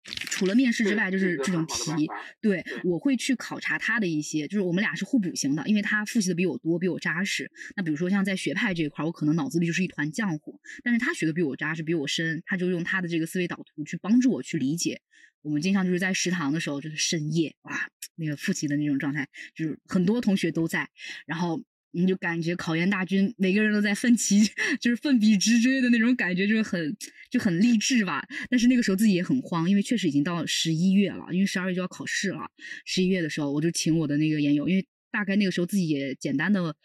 [0.03, 2.09] 除了面试之外，就是这种题。
[2.41, 7.51] 对，我会去考察他的一些，就是我们俩是互补型的，因为他复习的比我多，比我扎实。
[7.75, 15.01] 那比如说像在学派这一块，我可能脑子里就是一团浆糊，但是他学的比我扎实，比我深，他就用他的这个思维导图去帮助我去理解。
[15.43, 20.89] 我们经常就是在食堂的时候，就是深夜哇，那个复习的那种状态，就是很多同学都在，
[21.25, 21.63] 然后。
[21.91, 24.39] 你就感觉考研大军每个人都在奋起，
[24.79, 26.95] 就是奋笔直追的那种感觉，就是很
[27.29, 28.25] 就很励志吧。
[28.49, 32.49] 但是那个时候自己也很慌，因为确实已经到十一月了，因为十二月就要考试了。
[32.85, 36.75] 十一月的时候，我就请我的那个研友，因为大概那个时候自己也简单的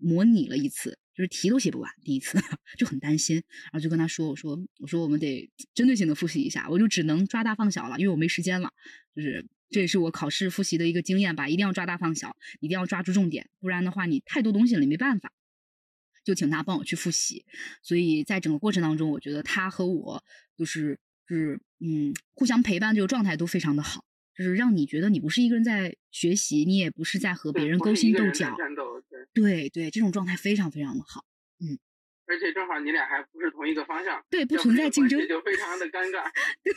[0.00, 2.38] 模拟了一次，就是题都写不完，第一次
[2.78, 8.70] 就很担心，然后就跟他说：“我说我说我们得针对性的复习一下，我就只能抓大放小了，因为我没时间了。”
[9.16, 9.44] 就是。
[9.72, 15.32] 这也是我考试复习的一个经验吧，一定要抓大放小，一定要抓住重点，不然的话你太多东西了，你没办法。
[16.24, 17.44] 就请他帮我去复习，
[17.82, 20.22] 所以在整个过程当中，我觉得他和我
[20.56, 24.04] 就是是嗯互相陪伴，这个状态都非常的好，
[24.36, 28.56] 就是让你觉得你不是一个人在学习，你也不是在和别人勾心斗角，
[29.34, 31.24] 对对，这种状态非常非常的好，
[31.58, 31.76] 嗯。
[32.24, 36.30] 而且正好你俩还不是同一个方向，对，不存在竞争，就非常的尴尬。
[36.62, 36.72] 对，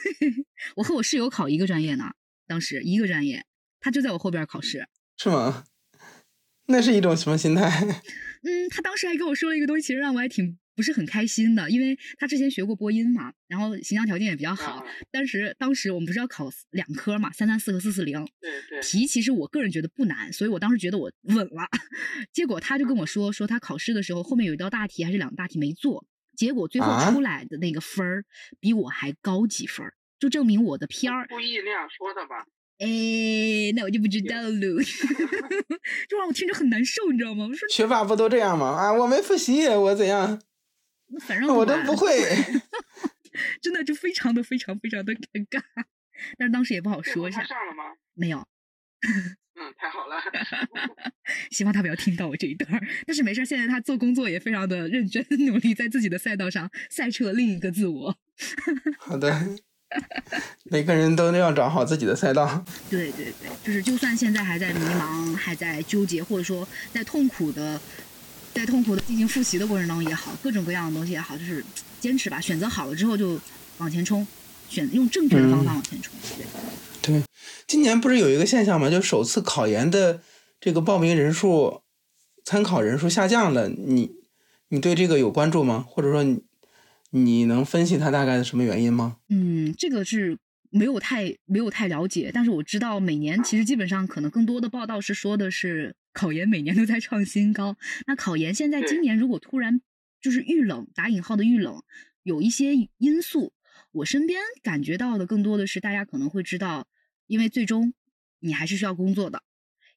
[0.76, 2.12] 我和我室友考一个专业呢。
[2.48, 3.46] 当时一个专业，
[3.80, 5.66] 他就在我后边考试，是吗？
[6.68, 7.70] 那是一种什么心态？
[8.42, 14.84] 嗯，他当时还跟我说了一个东西，其实让我还挺不是很开心的，因为他之前学过播音嘛，然后形象条件也比较好。
[15.12, 18.24] 当时当时我们不是要考两科嘛，三三四和四四零。
[18.42, 18.82] 对对。
[18.82, 21.68] 题其实我个人觉得不难，所以我当时觉得我稳了。
[22.34, 26.06] 结果他就跟我说，说他考试的时候后面有一道大题还是两道大题没做，
[26.36, 28.26] 结果最后出来的那个分儿
[28.60, 29.86] 比我还高几分。
[30.26, 32.48] 就证明我的片儿故意那样说的吧？
[32.80, 32.88] 哎，
[33.76, 34.84] 那我就不知道了，
[36.10, 37.46] 就让我听着很难受，你知道吗？
[37.48, 38.66] 我说学霸不都这样吗？
[38.70, 40.42] 啊，我没复习，我怎样？
[41.22, 42.10] 反正我都不会，
[43.62, 45.62] 真的就非常的非常非常的尴尬。
[46.40, 47.44] 但是当时也不好说一下。
[47.44, 47.84] 上了吗？
[48.16, 48.40] 没有。
[49.08, 49.38] 嗯，
[49.78, 50.16] 太好了。
[51.52, 52.82] 希望他不要听到我这一段。
[53.06, 58.18] 但是没事，现在他做工作也非常的认真努力，在自己的赛道上赛车另一个自我。
[58.98, 59.56] 好的。
[60.66, 62.64] 每个人都要找好自己的赛道。
[62.90, 67.80] 对对对，就是就算现在还在迷茫、还在纠结，或者说在痛苦的、
[68.54, 71.64] 在痛苦的进行复习的过程当中也好，各种各样的东西也好，就是
[72.00, 72.40] 坚持吧。
[72.42, 73.40] 选择好了之后就
[73.78, 74.26] 往前冲，
[74.70, 76.14] 选用正确的方法往前冲。
[76.38, 76.46] 对，
[77.02, 77.24] 对，
[77.68, 78.90] 今年不是有一个现象吗？
[78.90, 80.22] 就首次考研的
[80.60, 81.82] 这个报名人数、
[82.44, 83.70] 参考人数下降了。
[83.70, 84.12] 你
[84.70, 85.86] 你对这个有关注吗？
[85.88, 86.44] 或者说你？
[87.16, 89.18] 你能分析它大概的什么原因吗？
[89.30, 90.38] 嗯，这个是
[90.70, 97.78] 没有太没有太了解，但是我知道每年其实基本上可能更多的报道是说的是考研每年都在创新高。
[98.06, 99.80] 那考研现在今年如果突然
[100.22, 101.82] 就是遇冷打引号的遇冷，
[102.24, 103.54] 有一些因素，
[103.94, 106.88] 我身边感觉到的更多的是大家可能会知道，
[107.28, 107.94] 因为最终
[108.42, 109.42] 你还是需要工作的。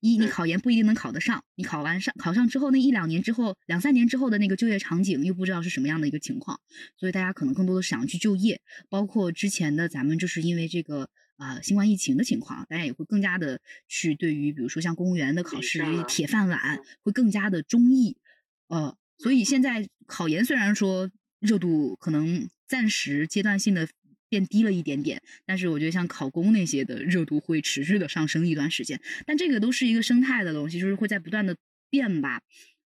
[0.01, 6.61] 一，你考研不一定能考得上，你考完上考上之后，那一两年之后、两三年之后的那个就业场景又不知道是什么样的一个情况，
[6.97, 8.61] 所以大家可能更多的想要去就业。
[8.89, 18.17] 包括之前的咱们就是因为这个啊新冠疫情的情况，大家也会更加的去对于比如说像公务员的考试铁饭碗会更加的中意。
[18.69, 23.89] 呃，所以现在考研虽然说热度可能暂时阶段性的。
[24.29, 31.57] 变低了一点点，但是我觉得像考公那些的热度会持续的上升一段时间，但这个都是一个生态的东西，就是会在不断的
[31.91, 32.43] 变吧。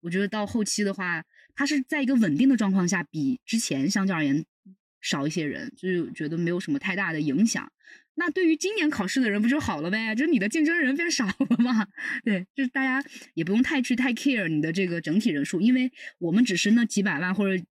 [0.01, 4.45] 我觉得到后期的话，它是在一个稳定的状况下，比之前相较而言
[5.01, 7.71] 少一些人，就是觉得没有什么太大的影响。
[8.17, 10.15] 那对于今年考试的人不就好了呗？
[10.15, 11.89] 就是你的竞争人变少了嘛？
[12.23, 17.65] 对，就是大家也不用太去太 care 你的这个整体人数，因为我们只是那几百万或者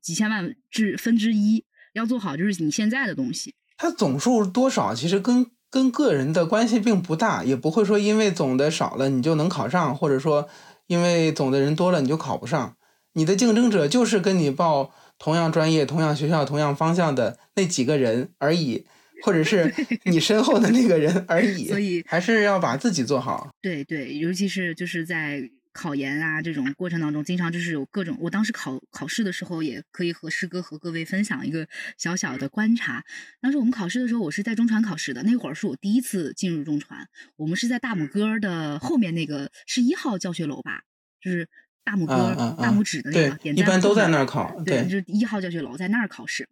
[0.00, 1.64] 几千万之分之一。
[1.98, 10.48] 要做好就是你现在的东西，它总数多少其实跟跟个人的关系并不大，也不会说因为总的少了你就能考上，或者说
[10.86, 12.76] 因为总的人多了你就考不上。
[13.12, 18.86] 你的竞争者就是跟你报同样专业、同样学校、同样方向的那几个人而已，
[19.24, 19.74] 或者是
[20.06, 21.66] 你身后的那个人而已。
[21.66, 23.50] 所以还是要把自己做好。
[23.60, 25.50] 对对，尤其是就是在。
[25.78, 28.18] 考研啊，这种过程当中，经常就是有各种。
[28.20, 33.04] 我当时考考试的时候，也可以和师哥和各位分享一个小小的观察。
[33.40, 37.08] 当时我们考试的时候，我是在中传考试的，那会儿是我第一次进入中传。
[37.36, 40.82] 我们是在大拇哥的后面那个是一号教学楼吧，
[41.20, 41.48] 就是
[41.84, 43.64] 大拇哥大拇指的那个点赞。
[43.64, 46.48] 一般都在那儿考，对，就是一号教学楼在那儿考试。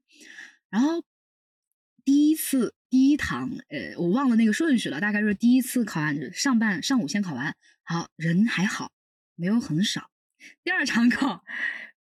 [0.71, 1.03] 然后
[2.05, 8.93] 第一次第一堂，呃，我忘了那个顺序了，大概是第一次考完上半上午先考完，好人还好。
[9.37, 10.11] 没有很少，
[10.65, 11.45] 第二场考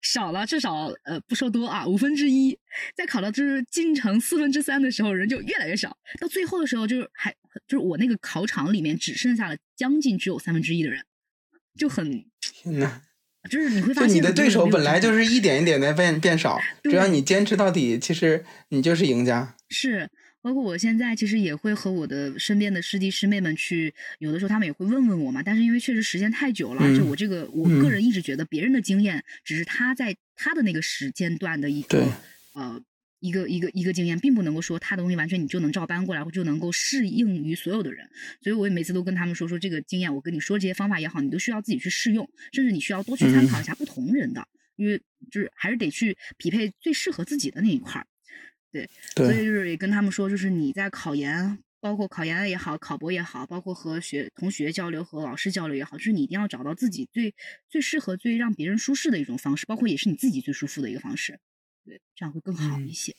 [0.01, 2.59] 少了至少呃不说多啊五分之一，
[2.95, 7.33] 在考到就是进城四分之三的时候，人就越来越少，到最后的时候就是还
[7.67, 11.05] 就是我那个考场里面只剩下了将近只有三分之一的人，
[11.79, 13.03] 就很天呐，
[13.51, 19.57] 就是你会发现你的对手本来就是一点一点的变变少，只要你坚持到底，其实你就是赢家。
[19.69, 20.11] 是。
[20.45, 25.43] 包括我现在其实也会和我的身边的师弟师妹们去，有的时候他们也会问问我嘛。
[25.43, 32.13] 但是因为确实时间太久了，就我这个我个人一直觉得别人的经验只是他在他的那个时间段的一个
[32.53, 32.79] 呃
[33.21, 38.07] 一个一个一个经验，并不能够说他的东西完全你就能照搬过来，或就能够适应于所有的人。
[38.43, 48.07] 所以我也每次都跟他们说说这个经验，我跟你说这些方法也好，你都需要自己去试用，甚至你需要多去参考一下不同人的，因为就是还是得去匹配最适合自己的那一块儿。
[49.15, 57.35] 对，所以就是也跟他们说，就是你在考研，包括考研也好，考博也好，包括和学同学交流、和老师交流也好，就是你一定要找到自己最
[57.69, 61.39] 最适合、最让别人舒适的一种方式，包括也是你自己最舒服的一个方式。
[61.85, 63.15] 对，这样会更好一些。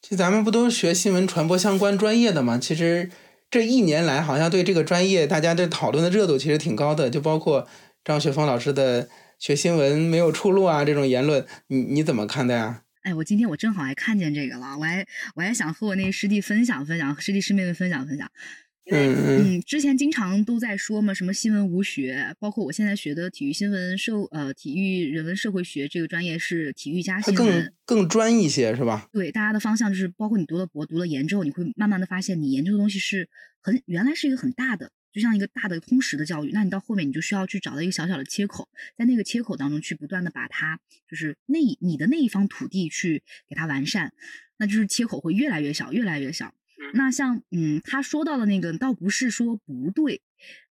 [0.00, 2.58] 其实咱们不都是学新闻传播相关专业的嘛？
[2.58, 3.08] 其实
[3.48, 7.68] 这一年来，好像对这个专业大家的讨论的热度其实挺高的，就包括
[8.02, 12.82] 张雪峰老师的“学新闻没有出路啊”这种言论，你你怎么看的呀？
[13.02, 18.30] 哎，我今天我正好还看见这个了，我还我还想和我那个师弟分享分享，师弟师妹们分享分享。
[18.90, 29.08] 嗯嗯，之前经常都在说嘛，什么新闻无学，包括我现在学的体育新闻社呃体育人文社会学这个专业是体育加新闻，更更专一些是吧？
[29.12, 33.28] 对，大家的方向就是包括你读了博、读了研之后，你会慢慢的发现，你研究的东西是
[33.60, 34.90] 很原来是一个很大的。
[35.12, 44.12] 就像一个大的通识的教育，那你到后面你就需要去找到一个小小的切口，在那个切口当中去不断的把它，就是那你的那一方土地去给它完善，
[44.56, 46.54] 那就是切口会越来越小，越来越小。
[46.94, 50.22] 那像嗯，他说到的那个倒不是说不对，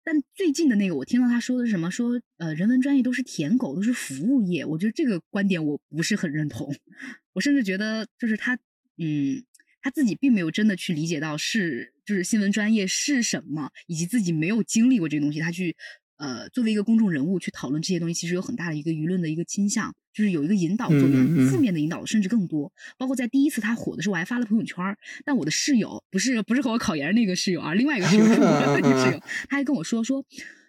[0.04, 1.92] 但最近的那个我听到他说的是什么？
[1.92, 4.66] 说呃，人文专业都是舔狗，都是服务业。
[4.66, 6.76] 我觉得这个观点我不是很认同，
[7.34, 8.58] 我甚至觉得就是他
[8.98, 9.44] 嗯。
[9.82, 15.76] 他自己并没有真的去理解到是就是新闻专业是什么，以及自己没有经历过这个东西，他去
[16.18, 22.72] 呃作为一个公众人物去讨论这些东西，其实有很大的一个舆论的一个倾向，就是有一个引导作用，负面的引导甚至更多。
[22.98, 24.78] 包括在第一次他火的时候，我还发了朋友圈，
[25.26, 30.24] 但我的室友不是不是和我考研那个室友啊，另外一个室友是我的那个室友， 他还跟我说说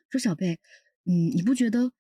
[0.08, 0.58] 说小贝，
[1.04, 1.92] 嗯，你不觉得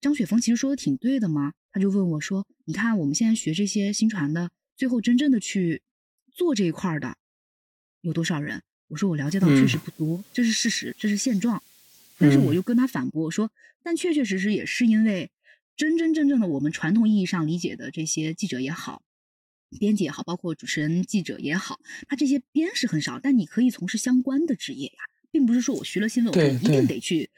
[0.00, 1.52] 张雪峰其实说的挺对的吗？
[1.72, 5.82] 他就问我说，你看我们现在学这些新传的，最后真正的去。
[6.40, 7.18] 做这一块的
[8.00, 8.62] 有多少人？
[8.88, 11.62] 我说我了解到确实不多，这是事实，这是现状。
[12.16, 13.50] 但是我又跟他反驳我说，
[13.82, 15.30] 但确确实实也是因为
[15.76, 19.02] 真真正正的我们传统意义上理解的这些记者也好，
[19.78, 21.78] 编辑也好，包括主持人、记者也好，
[22.08, 24.98] 他这些编是很少，但你可以从事相关的职业呀，
[25.30, 27.28] 并不是说我学了新闻，我就一定得去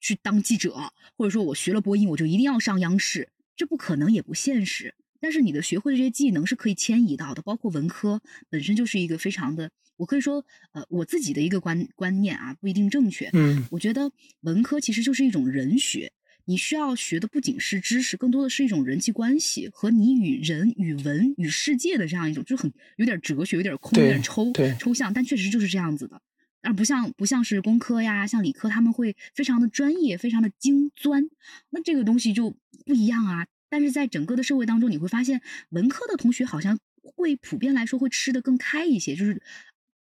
[0.00, 4.96] 去当记者，或者说我学了播音，我就一定要上央视，这不可能也不现实。
[5.20, 13.30] 但是你的学会的这些技能是可以迁移到的，包括文科本身就是一个非常的，我可以说，呃，我自己的一个观观念啊，不一定正确。
[13.32, 14.10] 嗯，我觉得
[14.40, 16.12] 文科其实就是一种人学。
[16.44, 26.22] 你需要学的不仅是知识，更多的是一种人际关系和你与人、与文、与世界的这样一种，就很有点哲学、有点空、有点抽抽象，但确实就是这样子的。
[26.62, 31.28] 而不像不像是工科呀，像理科他们会非常的专业、非常的精钻，
[31.68, 32.56] 那这个东西就
[32.86, 33.46] 不一样啊。
[33.68, 35.40] 但是在整个的社会当中，你会发现
[35.70, 39.42] 文科的同学好像会普遍来说会吃的更开一些，就是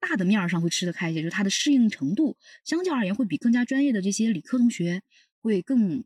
[0.01, 5.03] 大的面儿上会吃的开一些，就是他的适应程度相较而言会比更加专业的这些理科同学
[5.41, 6.05] 会更。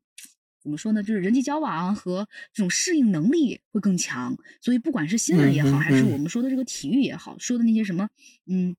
[0.62, 1.02] 怎么说呢？
[1.02, 8.11] 就是人际交往和这种适应能力会更强，所以不管是新闻也好，还是我们说的这个体育也好，说的那些什么，
[8.44, 8.76] 嗯，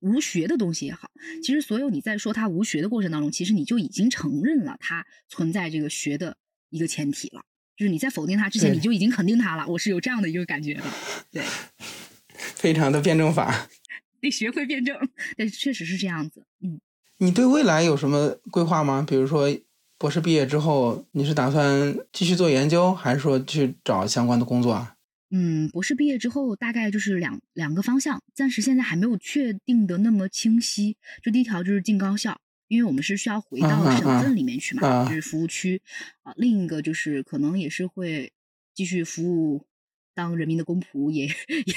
[0.00, 6.36] 无学的东西也好，其实所有你在说他无学的过程当中，其实你就已经承认了他存在这个学的
[6.70, 7.44] 一个前提了。
[7.76, 9.66] 就是你在否定他之前，你就已经肯定他了。
[9.66, 10.82] 我是有这样的一个感觉的，
[11.30, 11.42] 对，
[12.36, 13.68] 非常的辩证法，
[14.20, 14.96] 得学会辩证，
[15.36, 16.44] 但确实是这样子。
[16.60, 16.80] 嗯，
[17.18, 19.04] 你对未来有什么规划吗？
[19.08, 19.48] 比如说。
[19.98, 24.96] 博士毕业之后，你是打算继续做研究，还是说去找相关的工作啊？
[25.30, 30.96] 嗯，博士毕业之后大概就是两两个方向，暂时现在还没有确定的那么清晰。
[31.22, 32.36] 就第一条就是进高校，
[32.72, 33.68] 因为我们是需要回到
[33.98, 35.80] 省份里面去嘛，就是服务区
[36.22, 36.32] 啊。
[36.36, 38.32] 另一个就是可能也是会
[38.74, 39.66] 继续服务。
[40.14, 41.26] 当人民的公仆也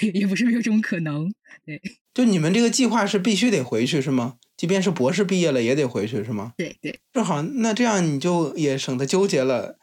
[0.01, 1.33] 也也不是没有这种可能，
[1.65, 1.81] 对。
[2.13, 4.35] 就你们这个计划是必须得回去是吗？
[4.57, 6.51] 即便是博士毕业了也得回去是吗？
[6.57, 6.99] 对对。
[7.13, 9.79] 正好，那这样你就也省得纠结了，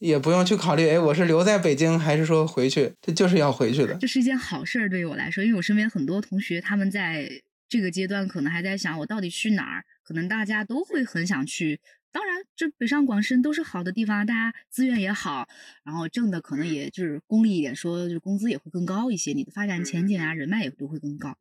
[0.00, 2.92] 也不用去考虑，哎，我是留在北京还是说回去？
[3.00, 3.94] 这就是要回去的。
[3.94, 7.30] 这是一件好事儿，对于我来说，因为我身边很多同学他们在
[7.68, 9.84] 这个阶段可能还在想，我到底去哪儿？
[10.04, 11.80] 可能大家都会很想去。
[12.12, 15.48] 当然，这北上广深都是好的地方，大家资源也好，
[15.82, 21.36] 然后挣的可能也就是功利一点说，就是工资也会更高一些，你的发展前景啊、人脉也都会更高。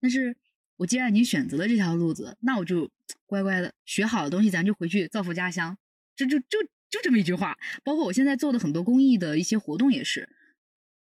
[0.00, 0.36] 但是
[0.76, 2.90] 我既然已经选择了这条路子，那我就
[3.26, 5.78] 乖乖的学好的东西，咱就回去造福家乡。
[6.16, 7.56] 这就就就这么一句话。
[7.84, 10.28] 包括我现在做的很多公益的一些活动也是，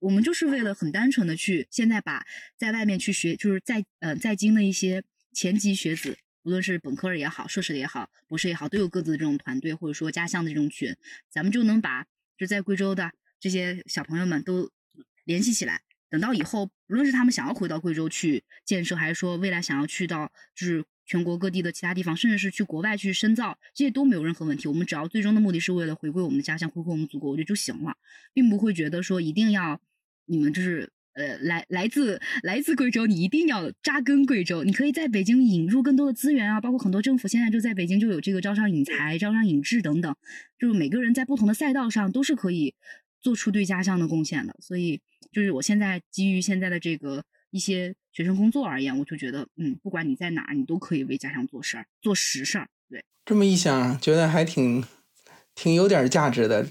[0.00, 2.26] 我们就是为了很单纯的去现在把
[2.56, 6.18] 在外面去学，就是在呃在京的一些前级学子。
[6.44, 10.94] 无论是本科也好，硕士的也好，博士也好，都有各自的这种团队，或者说家乡的这种群，
[11.30, 14.70] 咱们就能把就在贵州的这些小朋友们都
[15.24, 15.80] 联系起来。
[16.10, 24.68] 等到以后，不论是他们想要回到贵州去建设，还是说未来想要去到就是全国各地的其他地方，甚至是去国外去深造，这些都没有任何问题。
[24.68, 27.96] 我们只要最终的目的是为了回归我们的家乡，回归我们祖国，我觉得就行了，
[28.34, 29.80] 并不会觉得说一定要
[30.26, 30.92] 你们就是。
[31.14, 34.64] 呃，来来自来自贵州，你一定要扎根贵州。
[34.64, 40.14] 你可以在北京引入更多的资源啊，包括很多政府现在就在北京就有这个招商引才、招商引智等等，
[40.58, 42.74] 就是每个人在不同的赛道上都是可以
[43.20, 44.56] 做出对家乡的贡献的。
[44.60, 45.00] 所以，
[45.32, 52.68] 就是我现在基于现在的这个一些学生工作而言，我就觉得，嗯，不管你在哪，你都可以为家乡做事儿、做实事儿。
[52.90, 54.84] 对，这么一想，觉得还挺
[55.54, 56.66] 挺有点价值的，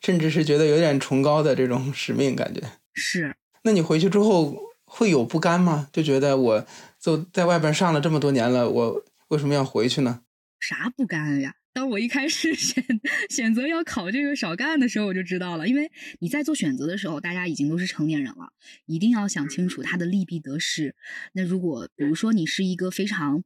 [0.00, 2.62] 甚至是觉得有点崇高的这种使命感觉。
[2.94, 3.34] 是。
[3.62, 5.88] 那你回去之后会有不甘吗？
[5.92, 6.66] 就觉得我
[7.00, 10.22] 就在外边上了这么多年了，我为什么要回去呢？
[10.60, 11.54] 啥不甘呀？
[11.72, 12.84] 当我一开始 选
[13.30, 15.68] 选择要考这个少干的时候，我就知道了。
[15.68, 18.52] 因为你在做选择的时候，大家已经都是成年人了，
[18.86, 20.96] 一定要想清楚它的利弊得失。
[21.34, 23.44] 那如果比如说你是一个非常，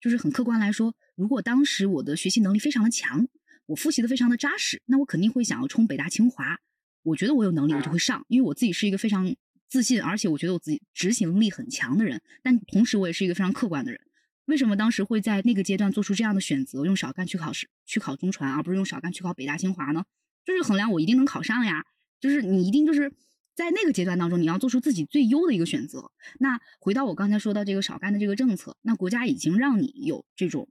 [0.00, 3.26] 就是很客观来说，如果当时我的学习能力非常的强，
[3.66, 6.60] 我复习的非常的扎实，那我肯定会想要冲北大清华。
[7.02, 9.34] 我觉得我有能力，我就会上，因为我自己是一个非常。
[9.72, 13.98] 自信，而且我觉得我自己执行力很强的人，但同时我也是一个非常客观的人。
[14.44, 20.04] 为什么当时会在那个阶段做出这样的选择，用少干去考试，去考中传，而不是用少干去考北大清华呢？
[20.44, 21.86] 就是衡量我一定能考上呀。
[22.20, 23.14] 就是你一定就是
[23.54, 26.10] 在那个阶段当中，你要做出自己最优的一个选择。
[26.38, 30.68] 那回到我刚才说到这个少干的这个政策，那国家已经让你有这种，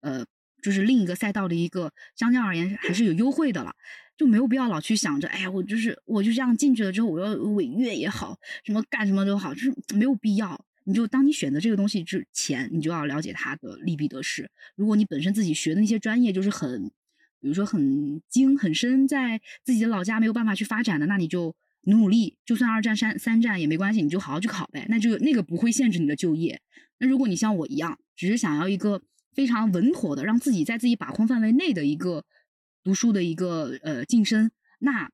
[0.00, 0.24] 呃，
[0.62, 3.76] 就是另一个赛道的一个相较而言还是有优惠的了。
[4.16, 10.64] 就没有必要老去想着，哎呀，我就是我就这样进去了之后，我要违约也好，什么干什么都好，就是没有必要。
[10.84, 14.50] 你就当你选择这个东西之前，你就要了解它的利弊得失。
[14.76, 16.90] 如果你本身自己学的那些专业就是很，
[17.40, 24.86] 比如说很精很深，在自己的老家没有办法去发展的，那你就努努力，就算二战三三战也没关系，你就好好去考呗。
[24.88, 26.60] 那就那个不会限制你的就业。
[26.98, 29.00] 那如果你像我一样，只是想要一个
[29.34, 32.24] 非常稳妥的，让自己在自己把控范围内的一个。
[32.82, 35.10] 读书的一个呃晋升，那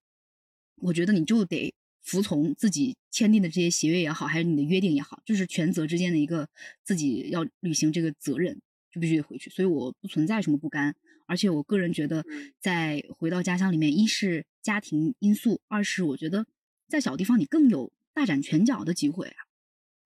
[0.77, 6.49] 我觉得你就得服从自己签订的这些协约也好，还是你的约定也好，就是权责之间的一个
[6.83, 8.61] 自己要履行这个责任，
[8.91, 9.51] 就必须得回去。
[9.51, 10.95] 所以我不存在什么不甘，
[11.27, 12.25] 而且我个人觉得，
[12.61, 16.47] 在回到家乡里面，一是家庭因素，二是我觉得
[16.89, 19.48] 在小地方你更有大展拳脚的机会啊。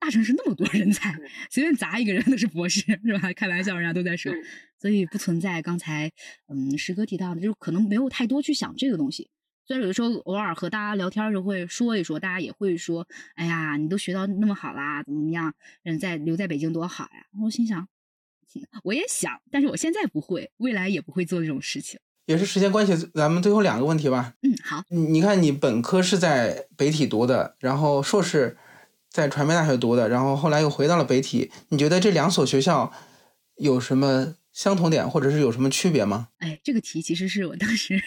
[0.03, 1.17] 大城市那么多人才，
[1.49, 3.33] 随便砸一个人都是博士，是吧？
[3.35, 4.33] 开玩笑，人家都在说，
[4.81, 6.11] 所以不存在刚才
[6.49, 9.31] 嗯石哥提到的，就是可能没有太多去想这个东西。
[9.65, 15.55] 虽然有的时候偶尔和大家聊天的时候会说一说，大家也会说：“哎呀，你都学到那么好啦，怎么怎么样？
[15.85, 17.87] 人在留在北京多好呀！”我心想，
[18.83, 22.01] 我也想，但是我现在不会，未来也不会做这种事情。
[22.27, 24.35] 也是时间关系，咱们最后两个问题吧。
[24.43, 24.83] 嗯，好。
[24.89, 28.57] 你看，你本科是在北体读的，然后硕士
[29.13, 31.51] 在传媒大学读的，然后后来又回到了北体。
[31.69, 32.91] 你觉得这两所学校
[33.57, 36.29] 有什么相同点，或者是有什么区别吗？
[36.39, 38.01] 哎，这个题其实是我当时。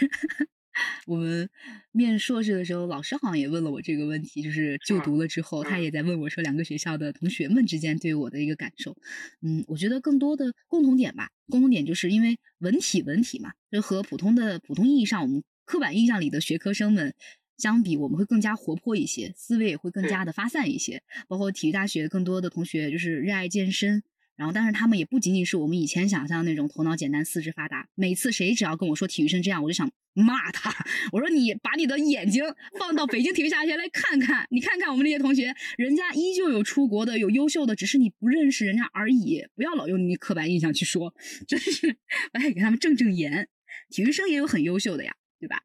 [1.05, 1.49] 我们
[1.91, 8.97] 面硕士的时候，老师好像也问了我这个问题，就是就读了之后，他也在问我说，两个学校的同学们之间对我的一个感受。
[9.41, 17.13] 嗯，我觉得更多的共同点吧，共同点就是因为文体文体嘛，就和普通的普通意义上我们刻板印象里的学科生们
[17.57, 21.01] 相比，我们会更加活泼一些，思维也会更加的发散一些。
[21.27, 24.03] 包括体育大学更多的同学就是热爱健身。
[24.35, 27.87] 然后，但是他们也不仅仅是我们以前想象那种头脑简单、四肢发达。
[27.95, 30.75] 每次谁只要跟我说体育生这样，我就想骂他。
[31.13, 32.43] 我说你把你的眼睛
[32.77, 39.45] 放到北京体育大学来看看，你看看我们这些同学，人家依旧有出国的，有优秀的，只是你不认识人家而已。
[39.55, 41.15] 不要老用你刻板印象去说，
[41.47, 41.95] 真是
[42.33, 43.47] 我得给他们正正言。
[43.89, 45.61] 体育生也有很优秀的呀，对吧？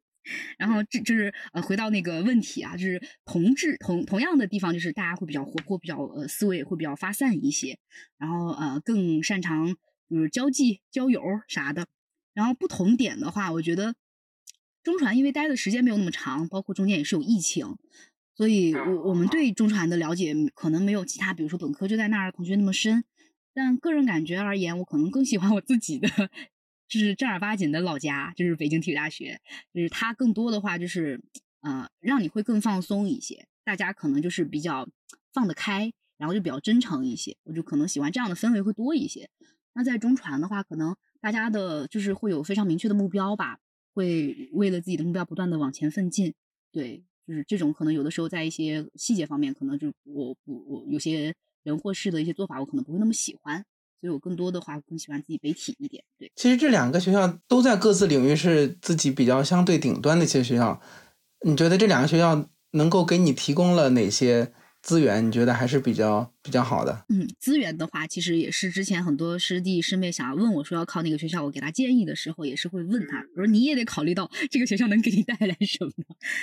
[0.59, 7.79] 然后这就是呃，回到那个问题啊，就是同质同同样的地方，就是大家会比较活泼，比较呃思维会比较发散一些，
[8.19, 9.75] 然后呃更擅长
[10.09, 11.87] 就是交际交友啥的。
[12.33, 13.95] 然后不同点的话，我觉得
[14.83, 17.77] 中传因为待的时间没有那么长，包括中间也是有疫情，
[18.37, 23.05] 所以我我们对中传的了解可能没有其他，比如说本科就在那儿的同学那么深。
[23.53, 26.09] 但个人感觉而言，我可能更喜欢我自己的。
[26.91, 29.41] 就是正儿八经的老家，就是北京体育大学。
[29.73, 31.23] 就是它更多的话，就是
[31.61, 33.47] 呃，让你会更放松一些。
[33.65, 34.89] 大家可能就是比较
[35.33, 37.37] 放得开，然后就比较真诚一些。
[37.45, 39.31] 我就可能喜欢这样的氛围会多一些。
[39.73, 43.61] 那在中传的话，可能大家的就是会有非常明确的目标吧，
[43.95, 46.35] 会为了自己的目标不断的往前奋进。
[46.73, 51.33] 对，就是这种可能有的时候在一些细节方面，可能就我我我有些
[51.63, 53.65] 人或事的一些做法，我可能不会那么喜欢。
[54.01, 56.03] 所以我更多的话更喜欢自己北体一点。
[56.19, 60.81] 对，其实这两个学校都在各自领域是自己比较相对顶端的一些学校。
[61.47, 65.27] 你觉得这两个学校能够给你提供了哪些资源？
[65.27, 67.05] 你觉得还是比较比较好的？
[67.09, 75.93] 嗯，资源的话，其实也是之前很多师弟师妹想要问我说要考哪个学校，我给他建议的时候，也是会问他，我说你也得考虑到这个学校能给你带来什么。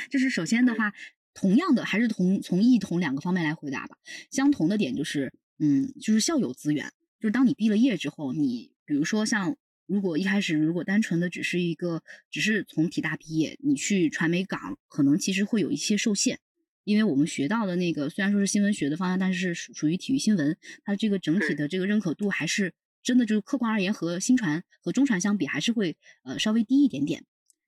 [0.09, 0.93] 就是首先的话，
[1.33, 3.97] 同样的还是同从异同两个方面来回答吧。
[4.31, 6.91] 相同的点就是，嗯，就是校友资源。
[7.19, 9.55] 就是当你毕了业之后，你比如说像
[9.85, 16.39] 如果一开始如果单纯的只是一个只是从体大毕业，你去传媒岗，可能其实会有一些受限，
[16.83, 27.23] 因为我们学到的那个虽然说是新闻学的方向，但是属属于体育新闻，它这个整体的这个认可度还是真的就是客观而言和新传和中传相比还是会呃稍微低一点点。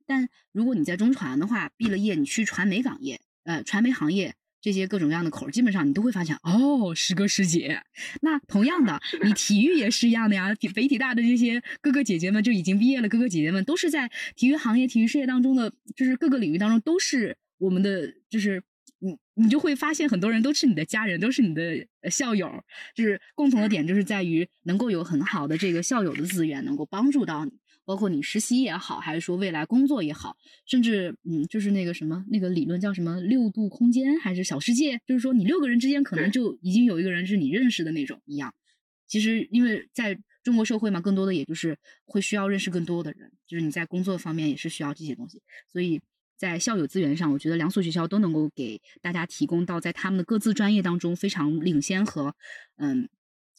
[0.05, 4.35] 但如果你在中传的话，毕了业你去传媒岗业，呃传媒行业。
[4.61, 7.81] 这些各种各样的口，基本上你都会发现哦，师哥师姐。
[8.21, 10.53] 那同样的， 你体育也是一样的呀。
[10.73, 18.61] 北体大的这些哥哥姐姐们就已经毕业了，哥哥姐姐们都是在体育行业、体育事业当中的，就是各个领域当中都是我们的，就是
[18.99, 22.63] 你你就会发现很多人都是你的家人，都是你的校友。
[22.95, 27.51] 就是共同的点就是在于能够有很好的这个校友的资源，能够帮助到你。
[27.89, 30.37] 包括你实习也好，还是说未来工作也好，
[30.67, 38.53] 甚至嗯，就是那个什么那个理论叫什么六度空间还是小世界，就是说你六个人之间可能就已经有一个人是你认识的那种一样。
[39.07, 41.75] 其实因为在中国社会嘛，更多的也就是
[42.05, 45.41] 会需要认识更多的人，就是你在工作方面也是需要这些东西。
[45.67, 45.99] 所以
[46.37, 52.35] 在校友资源上，我觉得两所学校都能够给大家提供到在他们的各自专业当中非常领先和
[52.77, 53.09] 嗯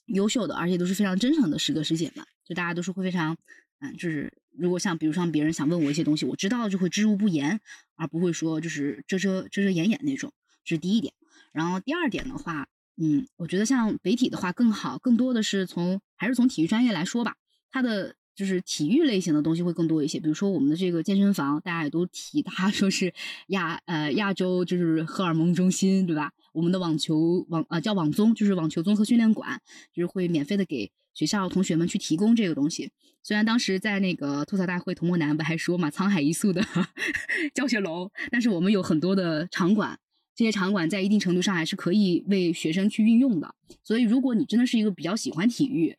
[0.07, 3.37] 优秀的，而且都是非常真诚的师哥师姐们，就大家都是会非常。
[3.81, 7.61] 嗯，就是如果像比如像别人想问我一些东西，我知道就会知无不言，
[7.97, 10.33] 而不会说就是遮遮遮遮掩掩那种。
[10.65, 11.15] 这是第一点。
[11.53, 17.37] 然后第二点的话，嗯，我觉得像北体的话更好，更多的是从还是从体育专业来说吧，
[17.71, 20.21] 它的就是体育类型的东西会更多一些。
[20.21, 23.13] 比如说我们的这个健身房，大家也都提它说是
[23.49, 26.33] 亚呃亚洲就是荷尔蒙中心，对吧？
[26.53, 29.61] 我们的网球网啊叫网综，就是网球综合训练馆，
[29.93, 30.91] 就是会免费的给。
[31.13, 36.65] 学校同学们去提供这个东西，虽然当时在那个吐槽大会，童漠南不还说嘛，沧海一粟的
[37.53, 39.99] 教学楼，但是我们有很多的场馆，
[40.37, 43.57] 这些场馆在一定程度上还是可以为学生去运用的。
[43.83, 45.97] 所以，如果你真的是一个比较喜欢体育、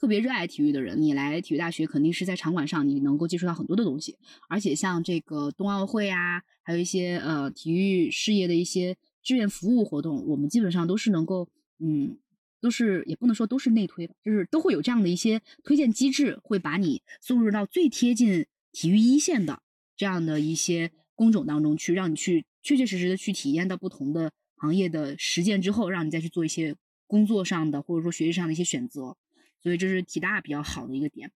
[0.00, 4.16] 特别热爱体育的人，你来体育大学肯定是在场馆上你能够接触到很多的东西。
[4.48, 11.48] 而且，像这个冬奥会啊，还有一些呃体育事业的一些志愿服务活动，我们基本上都是能够，
[11.80, 12.16] 嗯，
[12.60, 19.62] 都是也不能说都是内推吧，就是都会有这样的一些推荐机制，会把你送入到最贴近体育一线的
[19.96, 22.44] 这样的一些工种当中去，让你去。
[22.66, 26.74] 确确实实的去体验到不同的行业的实践之后，让你再去做一些
[27.06, 29.18] 工作上的或者说学习上的一些选择，
[29.62, 31.30] 所以这是体大比较好的一个点。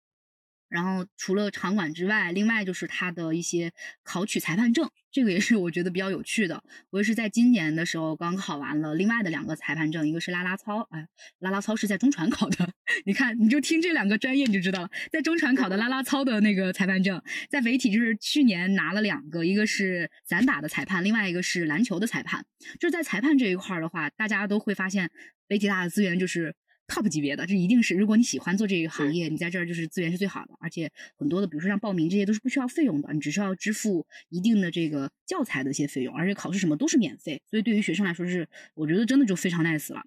[0.75, 3.71] 然后除了场馆之外，另外就是他的一些
[4.03, 6.61] 考取裁判证，这个也是我觉得比较有趣的。
[6.89, 11.07] 我也是在今年的时候刚考完了另外的两个裁判证，一个是拉拉操，哎，
[11.39, 12.69] 拉拉操是在中传考的。
[13.05, 22.45] 你看，你就听这两个专业你就知道了，在中传考的拉拉操的那个裁判证，在北体就是去年拿了两个，一个是散打的裁判，另外一个是篮球的裁判。
[22.81, 25.09] 就是在裁判这一块的话，大家都会发现
[25.47, 26.53] 北体大的资源就是。
[26.87, 40.03] Top 级别的，这一定是如果你喜欢做这个行业，你在这儿就是资源是最好的，而且很多的，比如说像报名这些都是不需要费用的，你只需要支付一定的这个教材的一些费用，而且考试什么都是免费，所以对于学生来说是我觉得真的就非常 nice 了。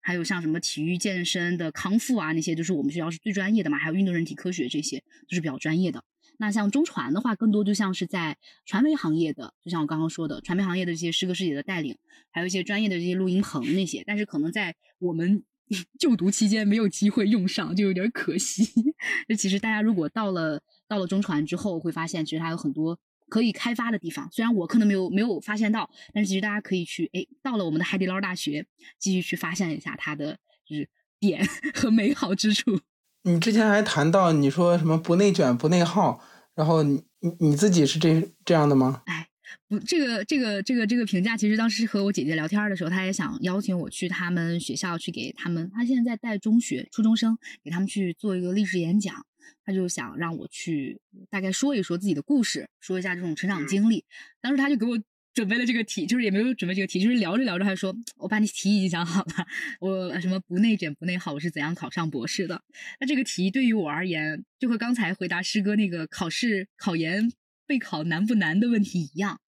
[0.00, 6.04] 还有像什么体育健身的康复啊，那些就是我们学校是最专业的嘛，还有运动人体科学这些都是比较专业的。
[6.38, 11.98] 那像中传的话，更多就像是在传媒行业的，就像我刚刚说的，传媒行业的这些师哥师姐的带领，
[12.30, 15.42] 还有一些专业的这些录音棚那些，但是可能在我们。
[15.98, 18.68] 就读期间没有机会用上，就有点可惜。
[19.28, 22.98] 那其实大家如果到了到了中传之后，会发现其实它有很多
[23.28, 24.28] 可以开发的地方。
[24.32, 28.66] 虽然我可能没有没有发现到，但是其实大家可以去哎，到了我们的海底捞大学，
[28.98, 32.80] 继续去发现一下它的就是点 和美好之处。
[33.22, 36.22] 你之前还谈到你说什么不内卷不内耗，
[36.54, 39.02] 然后你你你自己是这这样的吗？
[39.06, 39.29] 哎。
[39.68, 45.70] 不，这个这个这个这个评价，其实当时和我姐姐聊天的时候，她也想邀请我去他们学校去给他们。
[45.74, 49.26] 她现在在带中学初中生，给他们去做一个励志演讲。
[49.64, 54.04] 她就想让我去大概说一说自己的故事，说一下这种成长经历。
[54.40, 54.98] 当时她就给我
[55.32, 59.46] 准备了这个题，就是也没有准备这个题，就是聊着聊着，她说：“我把你题已经想好了，
[59.80, 62.62] 我什么不内卷不内耗，我是怎样考上博士的。”
[63.00, 67.32] 那这个题对于我而言，就和刚才回答师哥那个考试考研。
[67.70, 69.40] 备考难不难的问题一样，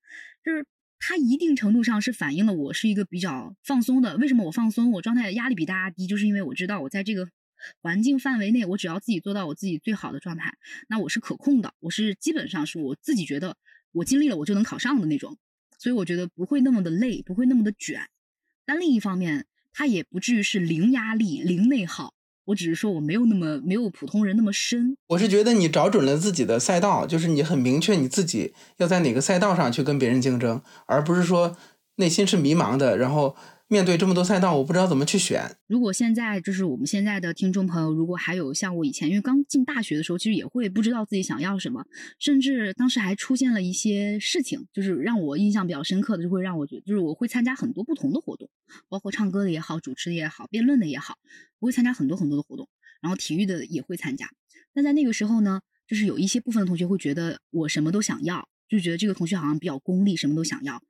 [0.44, 0.64] 就是
[1.00, 4.16] 它一定程度上是反映了我是一个比较放松的。
[4.16, 4.92] 为什么我放松？
[4.92, 7.28] 我状态压力比大家低，就是因为我知道我在这个
[7.80, 10.54] 环境范围内，我只要自己做到我自己最好的状态，
[10.88, 11.74] 那我是可控的。
[11.80, 13.56] 我是基本上是我自己觉得
[13.90, 15.36] 我尽力了，我就能考上的那种。
[15.76, 18.08] 所以我觉得不会那么的累，不会那么的卷。
[18.64, 22.14] 但另一方面，它也不至于是零压力、零内耗。
[22.46, 24.96] 我只是说我没有那么没有普通人那么深。
[25.08, 31.56] 我是觉得你找准了自己的赛道，就是你很明确你自己要在哪个赛道上去跟别人竞争，而不是说
[31.96, 33.36] 内心是迷茫的，然后。
[33.72, 35.56] 面对这么多赛道，我不知道怎么去选。
[35.66, 41.86] 如果现在就是我们现在的听众朋友，如果还有像我以前，因为刚进大学的时候，其实也会不知道自己想要什么，
[42.18, 48.50] 甚至当时还出现了一些事情，就是让我印象比较深刻的，就会让我觉得，就是我会参加很多不同的活动，
[48.90, 51.16] 包括唱歌的也好，主持的也好，辩论的也好，
[51.58, 52.68] 我会参加很多很多的活动，
[53.00, 54.28] 然后体育的也会参加。
[54.74, 60.82] 那在那个时候呢，就是有一些部分的同学会觉得我什么都想要，就觉得这个同学好像比较功利，什么都想要。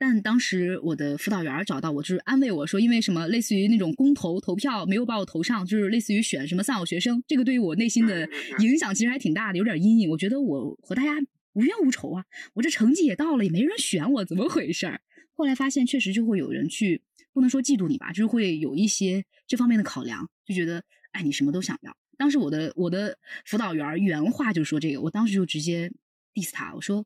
[0.00, 8.28] 但当时我的辅导员找到我，就是安慰我说，因为什么类似于那种公投投票没有把我投上，就是类似于选什么丧偶学生，这个对于我内心的
[8.60, 10.08] 影响其实还挺大的，有点阴影。
[10.08, 11.10] 我觉得我和大家
[11.54, 12.24] 无冤无仇啊，
[12.54, 15.00] 我这成绩也到了，也没人选我，怎么回事儿？
[15.32, 21.96] 后来发现确实就会有人去，不能说嫉妒你吧，就是会有一些这方面的考量，就觉得哎，你什么都想要。
[22.16, 25.92] 当时我的我的辅导员原话就说这个，我当时就直接
[26.34, 27.04] diss 他，我说。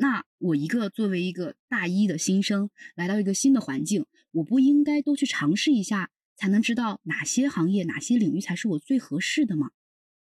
[0.00, 9.72] 那我一个作为一个大一的新生来到一个新的环境，我不应该都去尝试一下，才能知道哪些行业、哪些领域才是我最合适的吗？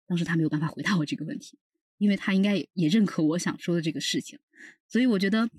[0.07, 1.57] 当时他没有办法回答我这个问题，
[1.99, 4.39] 因为他应该也认可我想说的这个事情。
[4.89, 5.49] 所以我觉得，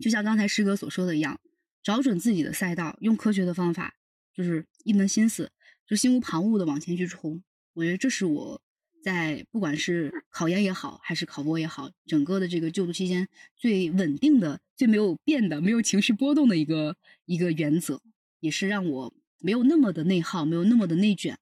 [0.00, 1.38] 就像刚才师哥所说的一样，
[1.82, 3.94] 找准自己的赛道，用科学的方法，
[4.32, 5.52] 就是一门心思，
[5.86, 7.42] 就心无旁骛的往前去冲。
[7.74, 8.62] 我觉得这是我。
[9.02, 18.02] 在不管是考研也好，还是考博也好，整个的这个就读期间最稳定的、最没有变的、没有情绪波动的一个一个原则，
[18.40, 21.38] 也是让我没有那么的内耗，没有那么的内卷，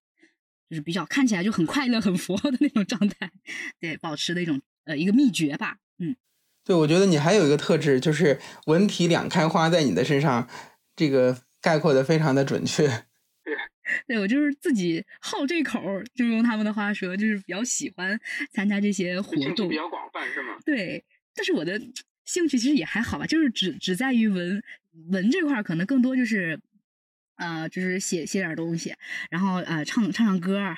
[0.68, 3.30] 就是比较看起来就很快乐、很佛的那种状态，
[3.80, 5.78] 对，保持的一种呃一个秘诀吧。
[5.98, 6.14] 嗯，
[6.62, 10.46] 对，我觉得你还有一个特质，就是文体两开花，在你的身上
[10.94, 13.05] 这个概括的非常的准确。
[14.06, 15.80] 对我就是自己好这口，
[16.14, 18.18] 就用他们的话说，就是比较喜欢
[18.50, 20.56] 参加这些活动，比较广泛是吗？
[20.64, 21.80] 对，但是我的
[22.24, 24.62] 兴趣其实也还好吧，就是只只在于文
[25.10, 26.60] 文这块儿，可能更多就是，
[27.36, 28.94] 呃，就是写写点东西，
[29.30, 30.76] 然后呃唱唱唱歌，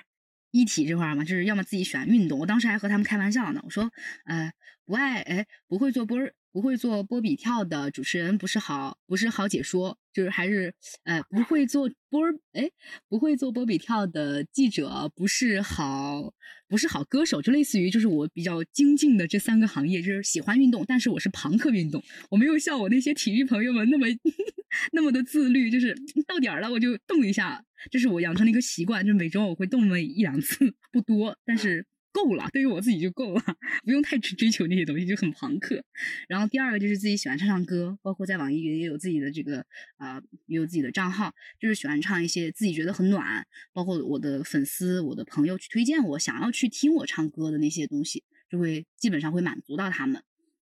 [0.50, 2.38] 一体这块儿嘛，就是要么自己喜欢运动。
[2.38, 3.90] 我当时还和他们开玩笑呢，我说，
[4.26, 4.52] 呃，
[4.84, 6.18] 不爱哎不会做波
[6.52, 10.74] 不会做波比跳的主持人不是好不是好解说，就是还是
[11.04, 12.22] 呃不会做波
[12.52, 12.70] 哎
[13.08, 16.32] 不会做波比跳的记者不是好
[16.66, 24.06] 不是好歌手，就类似于就是我比较精进的这三个行业，就是喜欢运动，但是我是朋克运动，我没有像我那些体育朋友们那么
[24.92, 25.94] 那么的自律，就是
[26.26, 31.86] 到点儿了我就动一下，这是我养成的一个习惯，就每周我会动那么一两次，不多，但是。
[32.12, 33.42] 够了，对于我自己就够了，
[33.84, 35.84] 不用太去追求那些东西，就很朋克。
[36.28, 39.64] 然后第二个就是自己喜欢唱唱歌，包括在网易云也有自己的这个
[39.96, 50.22] 啊，也有自己的账号，就是喜欢唱一些自己觉得很暖，包括我的粉丝、我的朋友去推荐我想要去听我唱歌的那些东西，就会基本上会满足到他们。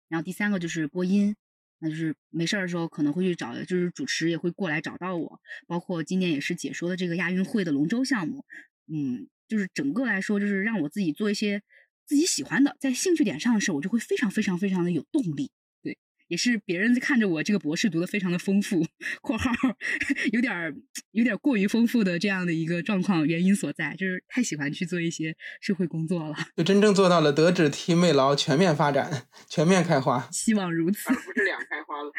[0.10, 1.36] 然后第三个就是播音，
[1.80, 8.46] 那就是没事儿的时候可能会去找，就是主持也会过来找到我，包括今年也是解说的这个亚运会的龙舟项目，
[8.88, 9.28] 嗯。
[9.48, 11.62] 就是整个来说，就是让我自己做一些
[12.06, 15.52] 自己喜欢的，在兴趣点上的事，我就会非常非常非常的有动力。
[15.82, 18.86] 对，也是别人看着我这个博士读的非常的丰富
[19.22, 19.52] （括号
[20.32, 20.74] 有点
[21.12, 30.28] 有点过于丰富的这样的一个状况原因所在），就是太喜欢去做一些社会工作了，就真正做到了德智体美劳全面发展、全面开花。
[30.32, 32.12] 希望如此，而不是两开花了。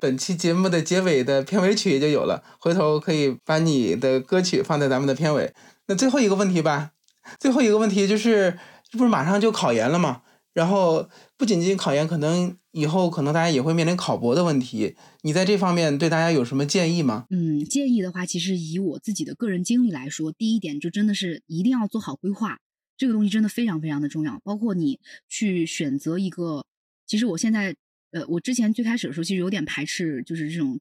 [0.00, 5.52] 本期节目的结尾的片尾曲也就有了，回头可以把你的歌曲放在咱们的片尾。
[5.88, 6.92] 那最后一个问题吧，
[7.40, 8.58] 最后一个问题就是，
[8.88, 10.22] 这不是马上就考研了吗？
[10.52, 14.96] 然后不仅仅考研，可能以后可能大家也会面临考博的问题。
[15.22, 17.26] 你在这方面对大家有什么建议吗？
[17.30, 22.58] 嗯，建议的话，其实以我自己的个人经历来说，第一点就真的是一定要做好规划，
[22.96, 24.40] 这个东西真的非常非常的重要。
[24.42, 26.66] 包括你去选择一个，
[27.06, 27.76] 其实我现在，
[28.10, 30.80] 呃，我之前最开始的时候其实有点排斥，就是这种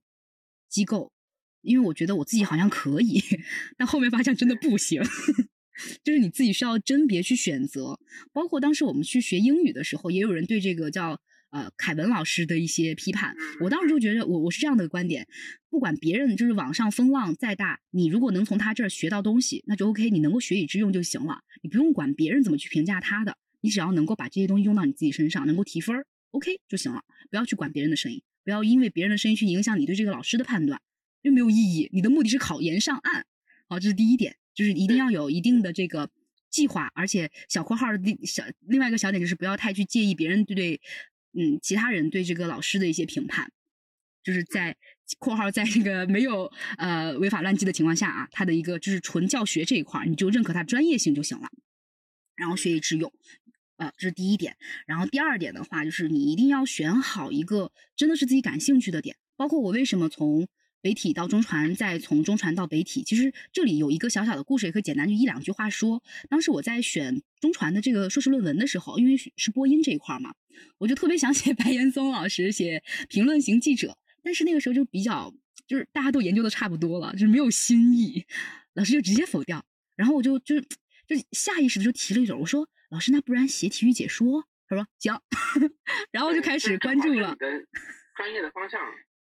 [0.67, 1.11] 机构。
[1.67, 3.21] 因为我觉得我自己好像可以，
[3.77, 5.01] 但后面发现真的不行。
[6.03, 7.99] 就是你自己需要甄别去选择，
[8.33, 13.35] 包括当时我们去学英语的时候，也有人对这个叫呃凯文老师的一些批判。
[13.61, 15.27] 我当时就觉得，我我是这样的观点：
[15.69, 21.41] 不管别人就是网上风浪再大，你如果能从他这儿学到东西，那就 OK，你能够学以致用就行了。
[21.61, 27.03] 你不用管别人怎么去评价他的，你只要能够把这些东西用到你自己身上，能够提分儿，OK 就行了。
[27.29, 30.81] 不要去管别人的声音，不要因为别人的声音去影响你对这个老师的判断。
[31.27, 31.89] 就没有意义。
[31.91, 33.25] 你的目的是考研上岸，
[33.67, 36.09] 好，这是第一点，就是一定要有一定的这个
[36.49, 40.81] 计划，而且小括号的小另外一个小点就是不要太去介意别人对对，
[41.33, 43.51] 嗯，其他人对这个老师的一些评判，
[44.23, 44.77] 就是在
[45.19, 51.49] 括号在这个没有呃违法乱纪的情况下啊，他的一个就是纯教学这一块，你就认可他专业性就行了，
[52.37, 53.11] 然后学以致用，
[53.75, 54.55] 呃，这是第一点。
[54.85, 60.47] 然后第二点的话，就是你一定要选好一个真的是自己感兴趣的点，包括我为什么从。
[60.87, 66.01] 北体到中传，再从中传到北体，其实这里有一个小小的故事，也可以简单就一两句话说。
[66.29, 70.33] 当时我在选中传的这个硕士论文的时候，因为是播音这一块嘛，
[70.77, 73.97] 我就特别想写 白岩松老师，写评论型记者。
[74.23, 75.33] 但是那个时候就比较，
[75.67, 78.25] 就是大家都研究的差不多了，就是没有新意，
[78.73, 79.65] 老师就直接否掉。
[79.97, 85.13] 然后我就就就下意识的就提了一嘴，我说：“老师，那不然写体育解说？”他说：“行。
[86.11, 87.35] ”然后就开始关注了
[88.15, 88.79] 专业的方向。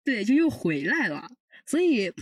[0.02, 1.28] 对，就又回来了，
[1.70, 2.12] 所以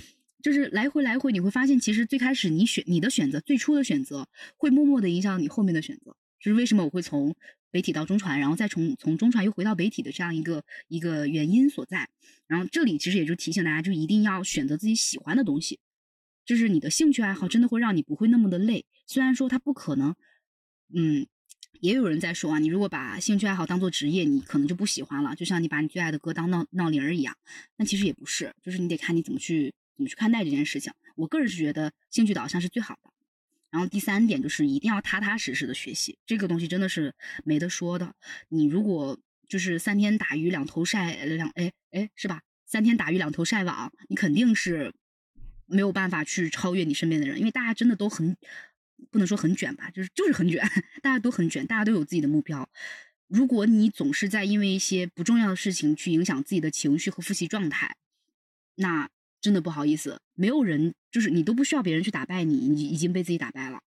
[0.43, 4.29] 就是来回来回，你会发现，其实最开始你选你的选择，最初的选择
[4.59, 6.15] 会默默的影响你后面的选择。
[6.39, 7.35] 就是为什么我会从
[7.71, 12.11] 北体到中传，然后再从从中传又回到北体的这样一个一个原因所在。
[12.47, 15.79] 然后这里其实也就提醒大家，就一定要选择自己喜欢的东西，
[16.45, 18.85] 就是你的兴趣爱好真的会让你不会那么的累。
[19.07, 20.15] 虽然说它不可能，
[20.93, 21.27] 嗯。
[21.81, 25.35] 也有人在说啊，你如果把兴趣爱好当做职业，你可能就不喜欢了。
[25.35, 27.37] 就像你把你最爱的歌当闹闹铃儿一样，
[27.77, 30.93] 那其实也不是，就是你得看你怎么去怎么去看待这件事情。
[31.15, 33.11] 我个人是觉得兴趣导向是最好的。
[33.71, 37.15] 然后第三点就是一定要踏踏实实的学习，这个东西真的是
[37.45, 38.15] 没得说的。
[38.49, 42.43] 你如果就是三天打鱼两头晒两哎哎是吧？
[42.67, 44.93] 三天打鱼两头晒网，你肯定是
[45.67, 48.37] 没有办法去超越你身边的人，因为大家真的都很。
[49.11, 50.63] 不能说很卷吧，就是就是很卷，
[51.03, 52.69] 大家都很卷，大家都有自己的目标。
[53.27, 57.97] 如果你总是在因为一些不重要的事情去影响自己的情绪和复习状态，
[58.77, 63.81] 那真的不好意思，没有人就是你都不需要别人去打败你，你已经被自己打败了。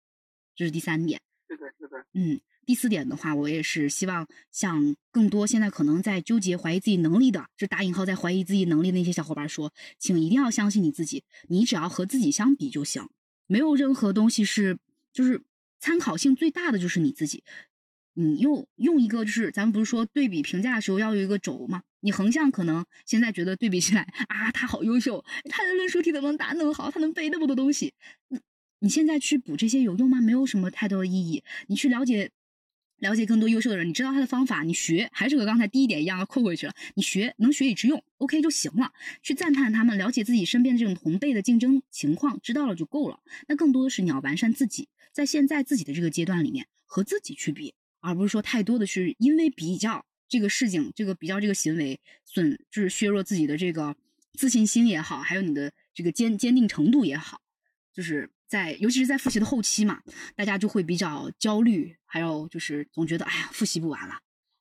[0.56, 1.22] 这是第三点。
[1.48, 2.06] 是的，是的。
[2.14, 13.08] 嗯，第四点的话，我也是希望向更多现在可能在纠结、怀疑自己能力的，就打引号在怀疑自己能力的那些小伙伴说，请一定要相信你自己，你只要和自己相比就行，
[13.48, 14.78] 没有任何东西是。
[15.14, 15.44] 就是
[15.80, 17.44] 参考性最大的就是你自己，
[18.14, 21.84] 你用用一个就是咱们不是说对比评价的时候要有一个轴嘛？
[22.02, 27.94] 你横向可能现在觉得对比起来啊，他好优秀，他的论述题怎么能答那么好，他能背那么多东西，
[28.80, 30.22] 你现在去补这些有用吗？
[30.22, 31.44] 没有什么太多的意义。
[31.68, 32.32] 你去了解
[33.00, 36.74] 了解更多优秀的人，你知道他的方法，你学还是和刚才第一点一样扣回去了。
[36.96, 38.94] 你学能学以致用，OK 就行了。
[39.22, 43.20] 去赞叹他们，了解自己身边的这种同辈的竞争情况，知道了就够了。
[43.48, 44.88] 那更多的是你要完善自己，
[45.20, 47.74] 在现在自己的这个阶段里面和自己去比。
[48.02, 53.94] 而不是说太多的是因为比较这个事情，这个比较这个行为损，就是削弱自己的这个
[54.36, 57.42] 自信心也好，还有你的这个坚坚定程度也好，
[57.94, 60.02] 就是在尤其是在复习的后期嘛，
[60.38, 64.20] 大家就会比较焦虑，还有就是总觉得哎呀复习不完了，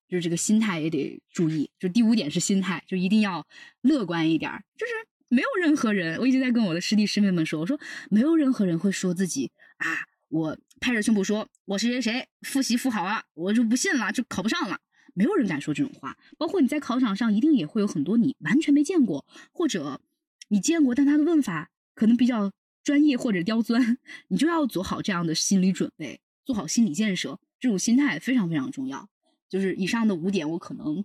[0.09, 1.71] 就是这个心态也得注意。
[1.79, 3.47] 就第五点是心态，就一定要
[3.83, 4.51] 乐观一点。
[4.77, 4.93] 就是
[5.29, 7.79] 没有任何人，我一直在跟我的师弟师妹们说，我说
[8.11, 10.09] 没有任何人会说自己啊。
[10.29, 14.79] 我拍着胸脯说：“我谁谁谁，复习复好了，我就不信了，就考不上了。”
[15.15, 16.17] 没有人敢说这种话。
[16.37, 20.01] 包括你在考场上，一定也会有很多你完全没见过，或者
[20.49, 22.53] 你见过，但他的问法可能比较
[22.85, 23.99] 专业或者刁钻，
[24.29, 27.41] 你就要做好这样的心理准备，做好心理建设。
[27.59, 29.09] 这种心态非常非常重要。
[29.49, 31.05] 就是以上的五点，我可能。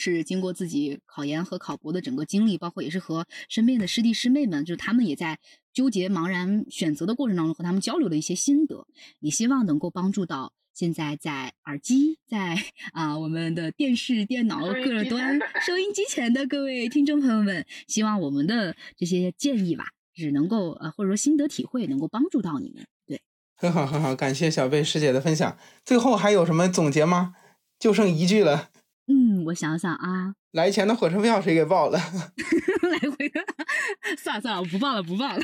[0.00, 5.38] 是经过自己考研和考博的整个经历，包括也是和身边的师弟师妹们，就是他们也在
[5.74, 8.86] 纠结茫然选择的过程当中，和他们交流的一些心得，
[9.20, 12.56] 也希望能够帮助到现在在耳机、在
[12.92, 19.84] 啊我们的电视、电脑各端、 收音机前的各位听众朋友们，希望我们的这些建议吧，
[20.14, 22.86] 只能够呃或者说心得体会能够帮助到你们。
[23.06, 23.20] 对，
[23.54, 25.58] 很好很好，感谢小贝师姐的分享。
[25.84, 27.34] 最后还有什么总结吗？
[27.78, 28.70] 就剩一句了。
[29.06, 31.98] 嗯，我想想啊，来钱的火车票谁给报了？
[32.90, 33.40] 来回的，
[34.18, 35.42] 算了算了，我不报了，不报了。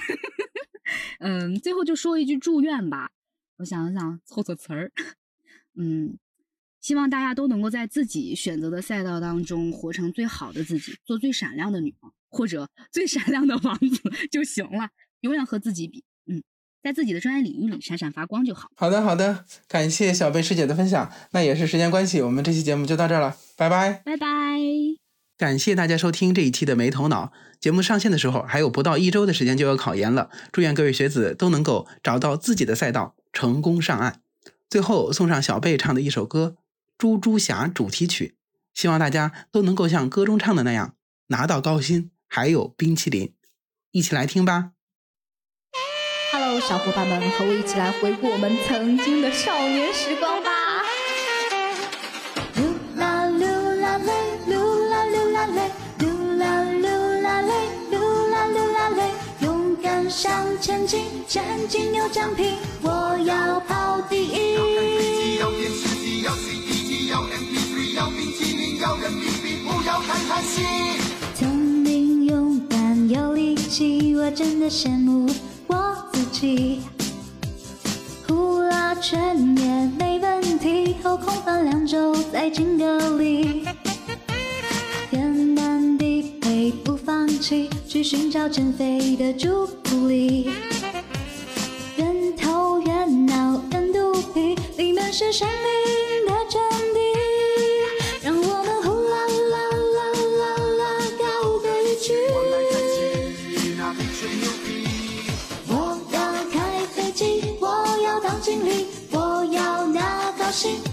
[1.21, 3.11] 嗯，最后就说一句祝愿吧。
[3.59, 4.93] 我想想，凑凑词儿。
[5.75, 6.19] 嗯，
[6.81, 14.91] 希望大家都能够在自己选择的赛道当中活成最好的自己，做最闪亮的女王，或者最闪亮的王子就行了。
[15.21, 16.05] 永远和自己比。
[16.87, 18.71] 在自己的专业领域里闪闪发光就好。
[18.77, 21.11] 好的，好的，感谢小贝师姐的分享。
[21.33, 24.27] 那也是时间关系，我们这期节目就到这儿了，拜拜，拜拜。
[25.37, 27.83] 感谢大家收听这一期的没头脑节目。
[27.83, 34.21] 上线的时候还有不到一周的时间就要考研了，祝愿各位学子都能够找到自己的赛道，成功上岸。
[34.71, 36.55] 最后送上小贝唱的一首歌
[36.97, 38.37] 《猪猪侠》主题曲，
[38.73, 40.95] 希望大家都能够像歌中唱的那样
[41.27, 43.33] 拿到高薪，还有冰淇淋。
[43.91, 44.76] 一起来听吧。
[46.39, 50.51] Hello，小伙伴们，和我一起来回顾我们曾经的少年时光吧。
[52.55, 52.61] 噜
[53.01, 54.13] 啦噜啦嘞，
[54.47, 57.55] 噜啦噜啦嘞，噜啦噜啦嘞，
[57.91, 59.11] 噜啦噜啦嘞，
[59.41, 64.57] 勇敢向前进，战绩有奖品，我要跑第一。
[65.41, 70.61] 要电视机，要 CD 机，要 MP3，要冰淇淋，要人民币，不要看韩戏。
[71.35, 75.31] 聪明勇敢有力气，我真的羡慕。
[78.29, 83.65] 呼啦圈也没问题，后空翻两周再敬个礼。
[85.11, 90.51] 天南地北不放弃，去寻找减肥的朱古力。
[91.97, 95.96] 人头越脑人肚皮，里面是生命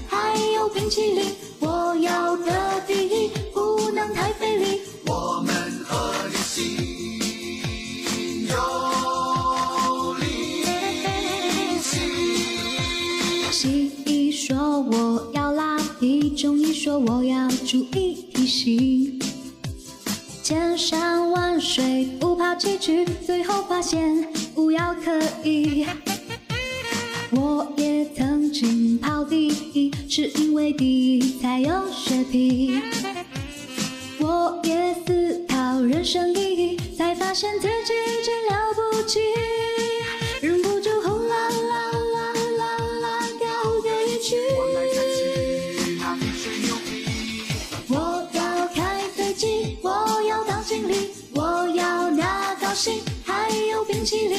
[0.08, 1.32] 还有冰淇淋。
[1.60, 4.82] 我要得第一，不能太费力。
[5.06, 5.56] 我们
[5.86, 8.56] 合力心有
[10.16, 10.26] 灵
[11.82, 12.02] 犀。
[13.52, 19.18] 西医说我要拉皮，中医说我要注意体型。
[20.44, 25.88] 千山万水不怕崎岖，最后发现无药可医。
[27.36, 32.80] 我也曾经跑第一，是因为第一才有血皮。
[34.20, 39.20] 我也思考人生意义，才发现自己真了不起。
[40.42, 44.36] 忍不住呼啦啦啦啦啦高歌一曲。
[47.90, 47.98] 我
[48.34, 54.38] 要开飞机，我要当经理，我要拿高薪，还有冰淇淋，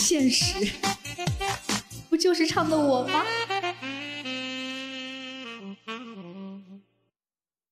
[0.00, 0.72] 现实，
[2.08, 3.22] 不就是唱的我吗？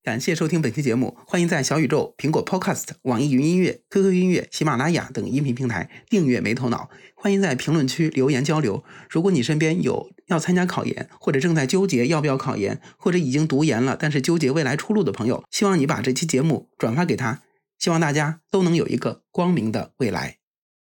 [0.02, 6.90] 感谢收听本期节目，欢迎在小宇宙、苹果 Podcast、网易云音乐、QQ 音乐、喜马拉雅等音频平台订阅《没头脑》。
[7.14, 8.84] 欢迎在评论区留言交流。
[9.08, 17.42] 如果你身边有要参加考研，或者正在纠结要不要考研，或者已经读研了但是纠结未来出路的朋友，希望你把这期节目转发给他，
[17.78, 20.37] 希望大家都能有一个光明的未来。